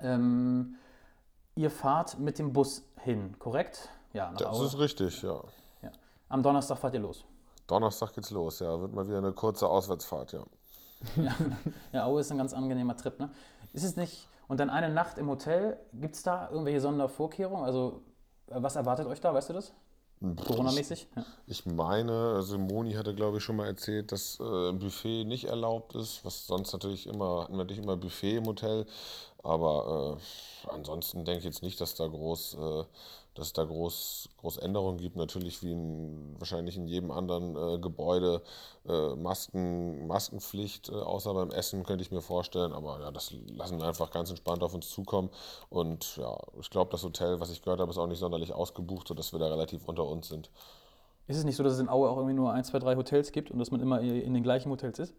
[0.00, 0.74] Ähm,
[1.54, 3.90] ihr fahrt mit dem Bus hin, korrekt?
[4.12, 4.66] Ja, nach das Aue.
[4.66, 5.40] ist richtig, ja.
[5.82, 5.92] ja.
[6.28, 7.24] Am Donnerstag fahrt ihr los.
[7.68, 8.80] Donnerstag geht's los, ja.
[8.80, 10.42] Wird mal wieder eine kurze Auswärtsfahrt, ja.
[11.16, 11.34] ja,
[11.92, 13.30] ja, Aue ist ein ganz angenehmer Trip, ne?
[13.72, 17.64] Ist es nicht, und dann eine Nacht im Hotel, gibt es da irgendwelche Sondervorkehrungen?
[17.64, 18.02] Also,
[18.48, 19.72] was erwartet euch da, weißt du das?
[20.46, 21.08] Corona-mäßig?
[21.16, 21.24] Ja.
[21.46, 25.94] Ich meine, also Moni hatte, glaube ich, schon mal erzählt, dass äh, Buffet nicht erlaubt
[25.96, 28.86] ist, was sonst natürlich immer, natürlich immer Buffet im Hotel.
[29.42, 32.84] Aber äh, ansonsten denke ich jetzt nicht, dass da groß äh,
[33.34, 35.16] dass es da groß, groß Änderungen gibt.
[35.16, 38.42] Natürlich wie in, wahrscheinlich in jedem anderen äh, Gebäude
[38.86, 42.72] äh, Masken, Maskenpflicht, äh, außer beim Essen könnte ich mir vorstellen.
[42.72, 45.30] Aber ja, das lassen wir einfach ganz entspannt auf uns zukommen.
[45.70, 49.08] Und ja, ich glaube, das Hotel, was ich gehört habe, ist auch nicht sonderlich ausgebucht,
[49.08, 50.50] sodass wir da relativ unter uns sind.
[51.26, 53.32] Ist es nicht so, dass es in Aue auch irgendwie nur ein, zwei, drei Hotels
[53.32, 55.14] gibt und dass man immer in den gleichen Hotels ist?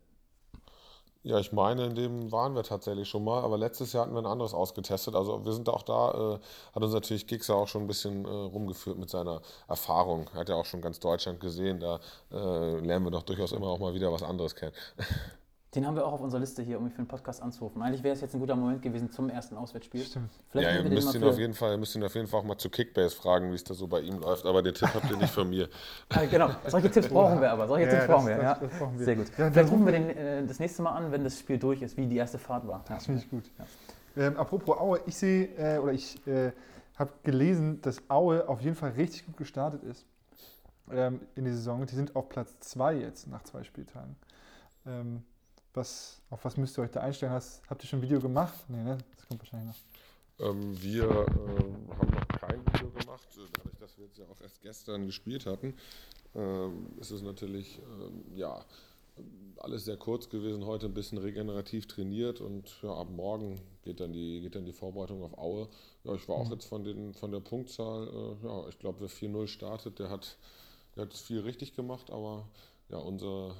[1.25, 4.21] Ja, ich meine, in dem waren wir tatsächlich schon mal, aber letztes Jahr hatten wir
[4.21, 5.15] ein anderes ausgetestet.
[5.15, 6.39] Also wir sind auch da, äh,
[6.75, 10.29] hat uns natürlich Gixer auch schon ein bisschen äh, rumgeführt mit seiner Erfahrung.
[10.33, 13.67] Er hat ja auch schon ganz Deutschland gesehen, da äh, lernen wir doch durchaus immer
[13.67, 14.73] auch mal wieder was anderes kennen.
[15.75, 17.81] Den haben wir auch auf unserer Liste hier, um mich für den Podcast anzurufen.
[17.81, 20.03] Eigentlich wäre es jetzt ein guter Moment gewesen zum ersten Auswärtsspiel.
[20.03, 20.29] Stimmt.
[20.49, 22.57] Vielleicht ja, ihr müsst ihn, auf jeden Fall, müsst ihn auf jeden Fall auch mal
[22.57, 24.45] zu Kickbase fragen, wie es da so bei ihm läuft.
[24.45, 25.67] Aber den Tipp habt ihr nicht von mir.
[26.09, 27.67] Ah, genau, solche Tipps brauchen wir aber.
[27.67, 28.35] Solche Ja, Tipps das- brauchen wir.
[28.35, 28.67] das- ja.
[28.67, 29.05] das brauchen wir.
[29.05, 29.29] Sehr gut.
[29.29, 31.81] Ja, dann Vielleicht rufen wir den äh, das nächste Mal an, wenn das Spiel durch
[31.81, 32.83] ist, wie die erste Fahrt war.
[32.87, 32.95] Ja.
[32.95, 33.43] Das finde ich gut.
[34.15, 36.51] Ähm, apropos Aue, ich sehe äh, oder ich äh,
[36.97, 40.05] habe gelesen, dass Aue auf jeden Fall richtig gut gestartet ist
[40.91, 41.83] ähm, in die Saison.
[41.87, 44.15] Die sind auf Platz 2 jetzt nach zwei Spieltagen.
[44.85, 45.23] Ähm,
[45.73, 47.31] was, auf was müsst ihr euch da einstellen?
[47.31, 48.53] Hast, habt ihr schon ein Video gemacht?
[48.67, 48.97] Nee, ne?
[49.15, 50.47] Das kommt wahrscheinlich noch.
[50.47, 54.41] Ähm, wir äh, haben noch kein Video gemacht, äh, dadurch, dass wir jetzt ja auch
[54.41, 55.75] erst gestern gespielt hatten.
[56.35, 58.65] Ähm, ist es natürlich, ähm, ja,
[59.57, 64.11] alles sehr kurz gewesen, heute ein bisschen regenerativ trainiert und ja, ab morgen geht dann
[64.11, 65.69] die, geht dann die Vorbereitung auf Aue.
[66.03, 69.09] Ja, ich war auch jetzt von, den, von der Punktzahl, äh, ja, ich glaube, wer
[69.09, 70.37] 4-0 startet, der hat,
[70.95, 72.47] der hat viel richtig gemacht, aber
[72.89, 73.55] ja, unser,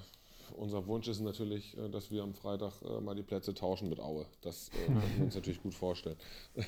[0.55, 3.99] unser Wunsch ist natürlich, äh, dass wir am Freitag äh, mal die Plätze tauschen mit
[3.99, 4.25] Aue.
[4.41, 6.17] Das äh, können wir uns natürlich gut vorstellen.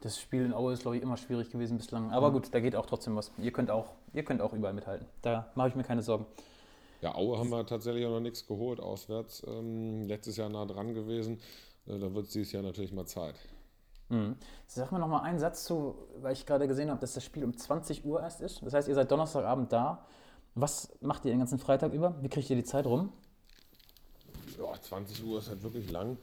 [0.00, 2.10] Das Spiel in Aue ist, glaube ich, immer schwierig gewesen bislang.
[2.10, 3.30] Aber gut, da geht auch trotzdem was.
[3.38, 5.06] Ihr könnt auch, ihr könnt auch überall mithalten.
[5.22, 6.26] Da mache ich mir keine Sorgen.
[7.00, 9.42] Ja, Aue haben wir tatsächlich auch noch nichts geholt auswärts.
[9.46, 11.40] Ähm, letztes Jahr nah dran gewesen.
[11.86, 13.34] Äh, da wird es dieses Jahr natürlich mal Zeit.
[14.10, 14.36] Mhm.
[14.66, 17.44] Sag mir noch mal einen Satz zu, weil ich gerade gesehen habe, dass das Spiel
[17.44, 18.60] um 20 Uhr erst ist.
[18.62, 20.06] Das heißt, ihr seid Donnerstagabend da.
[20.54, 22.14] Was macht ihr den ganzen Freitag über?
[22.22, 23.12] Wie kriegt ihr die Zeit rum?
[24.58, 26.16] Ja, 20 Uhr ist halt wirklich lang.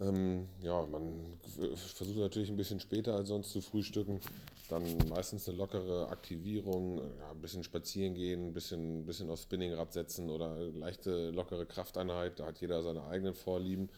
[0.00, 1.38] Ähm, ja, man
[1.74, 4.20] versucht natürlich ein bisschen später als sonst zu frühstücken.
[4.68, 9.92] Dann meistens eine lockere Aktivierung, ja, ein bisschen spazieren gehen, ein bisschen, bisschen aufs Spinningrad
[9.92, 12.38] setzen oder leichte, lockere Krafteinheit.
[12.38, 13.88] Da hat jeder seine eigenen Vorlieben.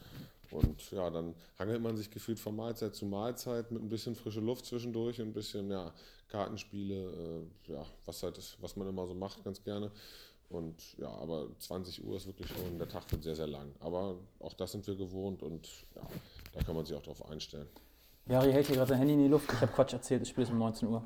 [0.51, 4.41] Und ja, dann hangelt man sich gefühlt von Mahlzeit zu Mahlzeit mit ein bisschen frische
[4.41, 5.93] Luft zwischendurch und ein bisschen ja,
[6.27, 9.91] Kartenspiele, äh, ja, was halt ist, was man immer so macht, ganz gerne.
[10.49, 13.71] Und ja, aber 20 Uhr ist wirklich schon, der Tag wird sehr, sehr lang.
[13.79, 16.01] Aber auch das sind wir gewohnt und ja,
[16.53, 17.67] da kann man sich auch drauf einstellen.
[18.27, 19.51] Jari hält hier gerade sein Handy in die Luft.
[19.51, 21.05] Ich habe Quatsch erzählt, das Spiel ist um 19 Uhr.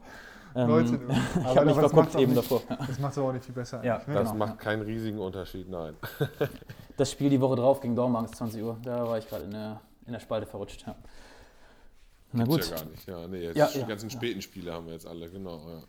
[0.56, 1.10] Ähm, 19 Uhr.
[1.36, 2.62] ich Aber- habe mich verguckt eben nicht- davor.
[2.88, 3.84] Das macht es aber auch nicht viel besser.
[3.84, 4.14] Ja, ne?
[4.14, 5.96] Das Genau, macht keinen riesigen Unterschied, nein.
[6.98, 8.78] Das Spiel die Woche drauf gegen Dormagen ist 20 Uhr.
[8.82, 10.86] Da war ich gerade in der, in der Spalte verrutscht.
[10.88, 10.96] Ja.
[12.32, 12.56] Na gut.
[12.62, 13.08] Gibt's ja gar nicht.
[13.08, 14.16] Ja, nee, jetzt Ja, die ja, ganzen ja.
[14.16, 15.58] späten Spiele haben wir jetzt alle, genau.
[15.68, 15.82] Ja.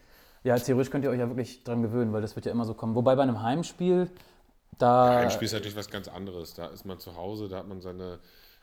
[0.42, 2.74] Ja, theoretisch könnt ihr euch ja wirklich dran gewöhnen, weil das wird ja immer so
[2.74, 2.94] kommen.
[2.96, 4.10] Wobei bei einem Heimspiel,
[4.78, 5.14] da.
[5.14, 6.54] Heimspiel ist natürlich was ganz anderes.
[6.54, 8.18] Da ist man zu Hause, da hat man seine,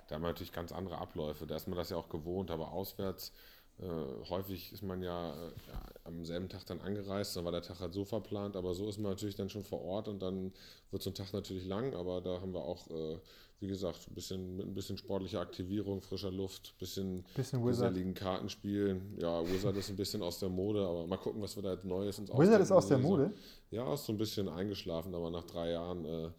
[0.08, 1.46] da hat man natürlich ganz andere Abläufe.
[1.48, 3.32] Da ist man das ja auch gewohnt, aber auswärts
[3.80, 7.62] äh, häufig ist man ja, äh, ja am selben Tag dann angereist, dann war der
[7.62, 10.54] Tag halt so verplant, aber so ist man natürlich dann schon vor Ort und dann
[10.92, 13.18] wird so ein Tag natürlich lang, aber da haben wir auch, äh,
[13.60, 17.96] wie gesagt, ein bisschen, mit ein bisschen sportlicher Aktivierung, frischer Luft, bisschen, Bisschen Wizard.
[18.16, 19.18] Kartenspielen.
[19.20, 21.86] Ja, Wizard ist ein bisschen aus der Mode, aber mal gucken, was wir da jetzt
[21.86, 22.98] Neues uns Wizard ist aus der.
[23.00, 23.34] Mode.
[23.72, 26.30] Ja, ist so ein bisschen eingeschlafen, aber nach drei Jahren äh,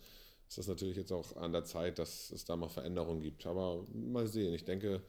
[0.48, 3.46] ist das natürlich jetzt auch an der Zeit, dass es da mal Veränderungen gibt.
[3.46, 4.54] Aber mal sehen.
[4.54, 5.02] Ich denke,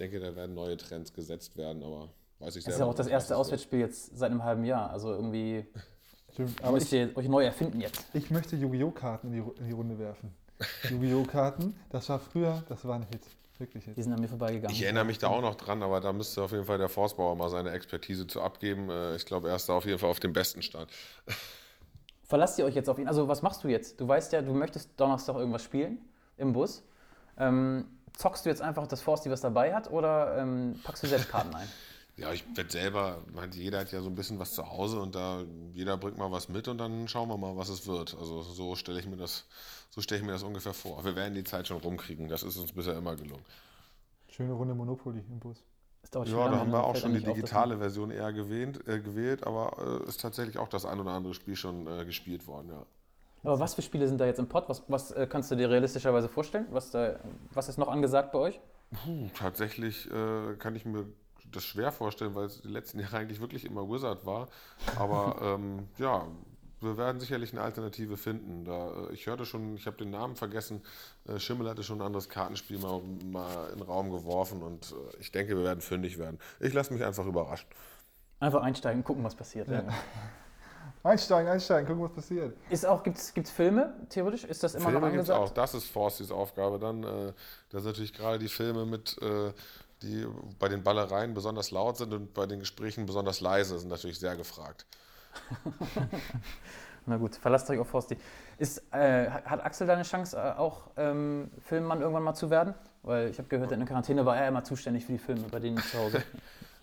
[0.00, 2.08] denke, da werden neue Trends gesetzt werden, aber
[2.40, 3.36] weiß ich Das ist selber ja auch das erste.
[3.36, 4.90] Auswärtsspiel jetzt seit einem halben Jahr.
[4.90, 5.66] Also irgendwie
[6.32, 6.62] Stimmt.
[6.62, 8.04] Aber müsst ich, ihr euch neu erfinden jetzt.
[8.14, 8.90] ich möchte Yu-Gi-Oh!
[8.92, 10.34] Karten in die, in die Runde werfen.
[10.90, 11.24] Yu-Gi-Oh!
[11.24, 13.22] Karten, das war früher, das war ein Hit.
[13.58, 13.96] Wirklich Hit.
[13.96, 14.74] Die sind an mir vorbeigegangen.
[14.74, 17.34] Ich erinnere mich da auch noch dran, aber da müsste auf jeden Fall der Forstbauer
[17.36, 18.88] mal seine Expertise zu abgeben.
[18.88, 20.90] Äh, Ich glaube, er ist da auf jeden Fall auf dem besten Stand.
[22.22, 23.08] Verlasst ihr euch jetzt auf ihn?
[23.08, 24.00] Also was machst du jetzt?
[24.00, 25.98] Du weißt ja, du möchtest Donnerstag irgendwas spielen
[26.36, 26.84] im Bus.
[27.36, 27.86] Ähm,
[28.20, 31.54] zockst du jetzt einfach das Forsti, was dabei hat, oder ähm, packst du selbst Karten
[31.54, 31.68] ein?
[32.16, 35.42] Ja, ich werde selber, jeder hat ja so ein bisschen was zu Hause und da
[35.72, 38.14] jeder bringt mal was mit und dann schauen wir mal, was es wird.
[38.18, 39.46] Also so stelle ich mir das,
[39.88, 41.02] so stelle ich mir das ungefähr vor.
[41.02, 42.28] Wir werden die Zeit schon rumkriegen.
[42.28, 43.44] Das ist uns bisher immer gelungen.
[44.28, 45.64] Schöne Runde Monopoly im Bus.
[46.12, 49.00] Ja, lange, da haben wir auch schon die nicht auf, digitale Version eher gewählt, äh,
[49.00, 52.68] gewählt, aber äh, ist tatsächlich auch das ein oder andere Spiel schon äh, gespielt worden,
[52.70, 52.84] ja.
[53.42, 54.68] Aber was für Spiele sind da jetzt im Pod?
[54.68, 56.66] Was, was äh, kannst du dir realistischerweise vorstellen?
[56.70, 57.18] Was, da,
[57.52, 58.60] was ist noch angesagt bei euch?
[58.92, 61.06] Puh, tatsächlich äh, kann ich mir
[61.50, 64.48] das schwer vorstellen, weil es die letzten Jahre eigentlich wirklich immer Wizard war.
[64.98, 66.26] Aber ähm, ja,
[66.80, 68.64] wir werden sicherlich eine Alternative finden.
[68.64, 70.82] Da, äh, ich hörte schon, ich habe den Namen vergessen,
[71.26, 75.20] äh, Schimmel hatte schon ein anderes Kartenspiel mal, mal in den Raum geworfen und äh,
[75.20, 76.38] ich denke, wir werden fündig werden.
[76.58, 77.68] Ich lasse mich einfach überraschen.
[78.38, 79.68] Einfach einsteigen, gucken, was passiert.
[79.68, 79.84] Ja.
[81.02, 82.54] Einsteigen, einsteigen, gucken, was passiert.
[82.68, 84.44] Ist auch, gibt's, gibt's Filme, theoretisch?
[84.44, 85.40] Ist das immer noch Filme es angesagt?
[85.40, 87.02] auch, das ist Forstis Aufgabe dann.
[87.02, 87.32] Äh,
[87.70, 89.52] das sind natürlich gerade die Filme mit, äh,
[90.02, 90.26] die
[90.58, 94.36] bei den Ballereien besonders laut sind und bei den Gesprächen besonders leise, sind natürlich sehr
[94.36, 94.84] gefragt.
[97.06, 98.18] Na gut, verlasst euch auf Forsti.
[98.58, 102.74] Ist, äh, hat Axel da eine Chance, äh, auch ähm, Filmmann irgendwann mal zu werden?
[103.02, 105.60] Weil ich habe gehört, in der Quarantäne war er immer zuständig für die Filme bei
[105.60, 106.22] denen zu Hause.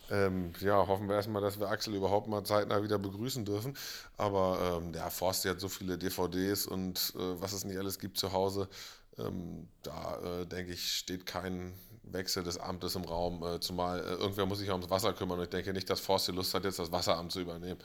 [0.10, 3.76] Ähm, ja, hoffen wir erstmal, dass wir Axel überhaupt mal zeitnah wieder begrüßen dürfen.
[4.18, 8.18] Aber ähm, der Forsti hat so viele DVDs und äh, was es nicht alles gibt
[8.18, 8.70] zu Hause.
[9.18, 11.74] ähm, da äh, denke ich, steht kein
[12.12, 15.39] Wechsel des Amtes im Raum, äh, zumal äh, irgendwer muss sich ja ums Wasser kümmern
[15.39, 17.80] und ich denke nicht, dass Forst die Lust hat, jetzt das Wasseramt zu übernehmen.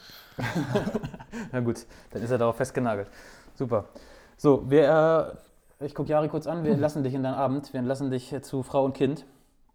[1.53, 3.09] Na gut, dann ist er darauf festgenagelt.
[3.55, 3.89] Super.
[4.37, 5.35] So, wir,
[5.81, 8.33] äh, ich gucke Jari kurz an, wir lassen dich in deinen Abend, wir lassen dich
[8.33, 9.25] äh, zu Frau und Kind.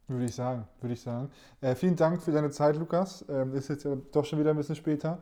[0.08, 1.30] Würde ich sagen, würde ich sagen.
[1.60, 3.26] Äh, vielen Dank für deine Zeit, Lukas.
[3.30, 5.18] Ähm, ist jetzt ja doch schon wieder ein bisschen später.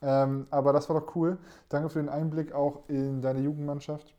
[0.00, 1.36] Ähm, aber das war doch cool.
[1.68, 4.14] Danke für den Einblick auch in deine Jugendmannschaft.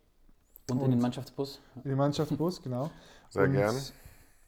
[0.70, 1.60] Und, in Und- den Mannschaftsbus.
[1.84, 2.90] In den Mannschaftsbus, genau.
[3.30, 3.76] Sehr Und gern.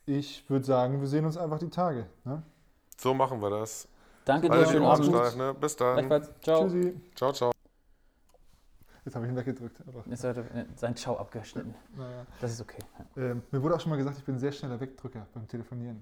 [0.05, 2.05] Ich würde sagen, wir sehen uns einfach die Tage.
[2.23, 2.43] Ne?
[2.97, 3.87] So machen wir das.
[4.23, 5.37] Danke dir, Alle die schönen Abend.
[5.37, 5.55] ne?
[5.59, 6.09] Bis dann.
[6.41, 6.63] Ciao.
[6.67, 7.01] Tschüssi.
[7.15, 7.54] Ciao, ciao.
[9.05, 9.83] Jetzt habe ich ihn weggedrückt.
[10.07, 11.75] Jetzt hat er äh, sein Ciao abgeschnitten.
[11.95, 12.25] naja.
[12.41, 12.79] Das ist okay.
[13.15, 16.01] Ähm, mir wurde auch schon mal gesagt, ich bin ein sehr schneller Wegdrücker beim Telefonieren.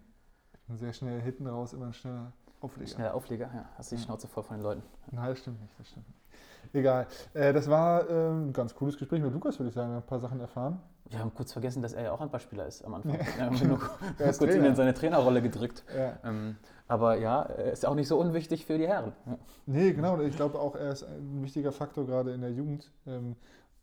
[0.54, 2.32] Ich bin sehr schnell hinten raus, immer ein schneller
[2.62, 2.89] Aufleger.
[2.89, 3.70] Schneller Aufleger, ja.
[3.78, 4.84] Hast du die Schnauze voll von den Leuten.
[5.12, 6.22] Nein, das stimmt nicht, das stimmt nicht.
[6.72, 7.07] Egal.
[7.34, 9.89] Äh, das war ähm, ein ganz cooles Gespräch mit Lukas, würde ich sagen.
[9.89, 10.80] Wir haben ein paar Sachen erfahren.
[11.09, 13.20] Wir haben kurz vergessen, dass er ja auch Handballspieler ist am Anfang.
[13.20, 13.80] Wir haben nur
[14.18, 14.68] Er kurz ihn Trainer.
[14.70, 15.84] in seine Trainerrolle gedrückt.
[15.95, 16.18] Ja.
[16.24, 16.55] Ähm,
[16.88, 19.11] aber ja, er ist auch nicht so unwichtig für die Herren.
[19.26, 19.38] Ja.
[19.66, 20.20] Nee, genau.
[20.22, 22.91] Ich glaube auch, er ist ein wichtiger Faktor gerade in der Jugend.
[23.05, 23.36] Ähm,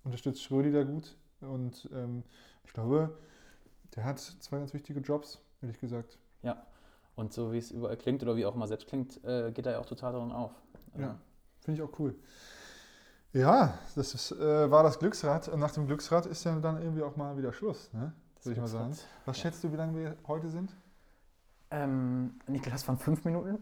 [0.03, 1.17] unterstützt Schrödi da gut.
[1.41, 2.25] Und ähm,
[2.65, 3.17] ich glaube,
[3.95, 6.19] der hat zwei ganz wichtige Jobs, ehrlich gesagt.
[7.17, 9.73] Und so wie es überall klingt oder wie auch immer selbst klingt, äh, geht er
[9.73, 10.53] ja auch total darin auf.
[10.95, 11.17] Also, Ja.
[11.61, 12.15] Finde ich auch cool.
[13.33, 15.49] Ja, das ist, äh, war das Glücksrad.
[15.49, 18.13] Und nach dem Glücksrad ist ja dann irgendwie auch mal wieder Schluss, ne?
[18.43, 18.97] Würde ich mal sagen.
[19.27, 20.75] Was schätzt du, wie lange wir heute sind?
[21.71, 23.59] Ähm, Niklas von fünf Minuten.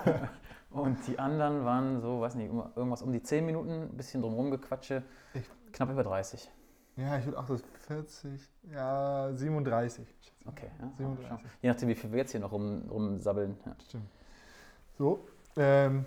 [0.70, 4.50] Und die anderen waren so, weiß nicht, irgendwas um die zehn Minuten, ein bisschen drumherum
[4.50, 5.02] gequatsche,
[5.32, 5.50] Echt?
[5.72, 6.48] knapp über 30.
[6.96, 10.06] Ja, ich würde auch das 40, ja, 37.
[10.44, 11.50] Okay, ja, 37.
[11.62, 13.56] Je nachdem, wie viel wir jetzt hier noch rum, rumsabbeln.
[13.64, 13.76] Ja.
[13.86, 14.10] Stimmt.
[14.98, 15.26] So,
[15.56, 16.04] ähm,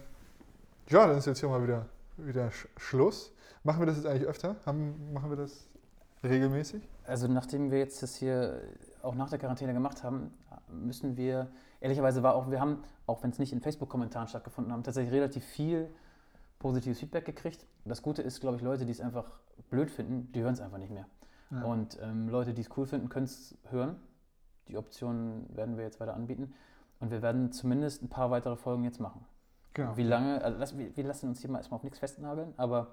[0.89, 1.85] ja, dann ist jetzt hier mal wieder,
[2.25, 3.33] wieder Sch Schluss.
[3.63, 4.55] Machen wir das jetzt eigentlich öfter?
[4.65, 5.67] Haben, machen wir das
[6.23, 6.87] regelmäßig?
[7.05, 8.61] Also nachdem wir jetzt das hier
[9.01, 10.31] auch nach der Quarantäne gemacht haben,
[10.69, 14.83] müssen wir, ehrlicherweise war auch, wir haben, auch wenn es nicht in Facebook-Kommentaren stattgefunden haben,
[14.83, 15.89] tatsächlich relativ viel
[16.59, 17.65] positives Feedback gekriegt.
[17.85, 20.77] Das Gute ist, glaube ich, Leute, die es einfach blöd finden, die hören es einfach
[20.77, 21.07] nicht mehr.
[21.49, 21.63] Ja.
[21.63, 23.95] Und ähm, Leute, die es cool finden, können es hören.
[24.67, 26.53] Die Option werden wir jetzt weiter anbieten.
[26.99, 29.25] Und wir werden zumindest ein paar weitere Folgen jetzt machen.
[29.73, 29.95] Genau.
[29.95, 32.87] Wie lange, also lass, wir, wir lassen uns hier mal erstmal auf nichts festnageln, aber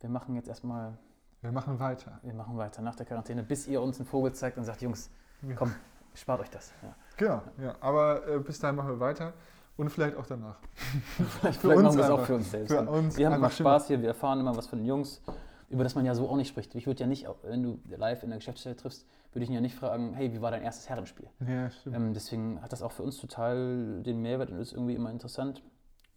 [0.00, 0.98] wir machen jetzt erstmal,
[1.40, 2.18] Wir machen weiter.
[2.22, 5.10] wir machen weiter nach der Quarantäne, bis ihr uns einen Vogel zeigt und sagt, Jungs,
[5.56, 5.72] komm,
[6.14, 6.72] spart euch das.
[6.82, 6.94] Ja.
[7.16, 7.74] Genau, ja.
[7.80, 9.32] Aber äh, bis dahin machen wir weiter
[9.76, 10.58] und vielleicht auch danach.
[11.40, 12.72] Vielleicht, vielleicht machen wir es auch für uns selbst.
[12.72, 15.22] Für uns wir haben immer einfach Spaß hier, wir erfahren immer was von den Jungs,
[15.70, 16.74] über das man ja so auch nicht spricht.
[16.74, 19.60] Ich würde ja nicht, wenn du live in der Geschäftsstelle triffst, würde ich ihn ja
[19.60, 21.28] nicht fragen, hey, wie war dein erstes Herrenspiel?
[21.46, 21.96] Ja, stimmt.
[21.96, 25.62] Ähm, deswegen hat das auch für uns total den Mehrwert und ist irgendwie immer interessant.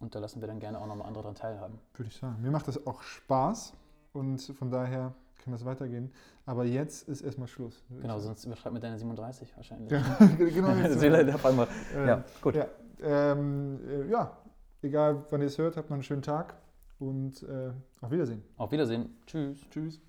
[0.04, 1.78] Und da lassen wir dann gerne auch nochmal andere daran teilhaben.
[1.94, 2.36] Würde ich sagen.
[2.42, 3.72] Mir macht das auch Spaß
[4.12, 6.12] und von daher können wir es weitergehen.
[6.46, 7.82] Aber jetzt ist erstmal Schluss.
[8.02, 9.90] Genau, sonst überschreibt mit deiner 37 wahrscheinlich.
[9.90, 10.02] Ja,
[10.38, 10.68] genau.
[10.74, 11.68] jetzt- Seele auf einmal.
[11.96, 12.54] äh, Ja, gut.
[12.54, 12.66] Ja,
[13.02, 14.36] ähm, äh, ja,
[14.82, 16.54] egal wann ihr es hört, habt noch einen schönen Tag
[16.98, 18.42] und äh, auf Wiedersehen.
[18.58, 19.16] Auf Wiedersehen.
[19.26, 19.58] Tschüss.
[19.70, 20.00] Tschüss.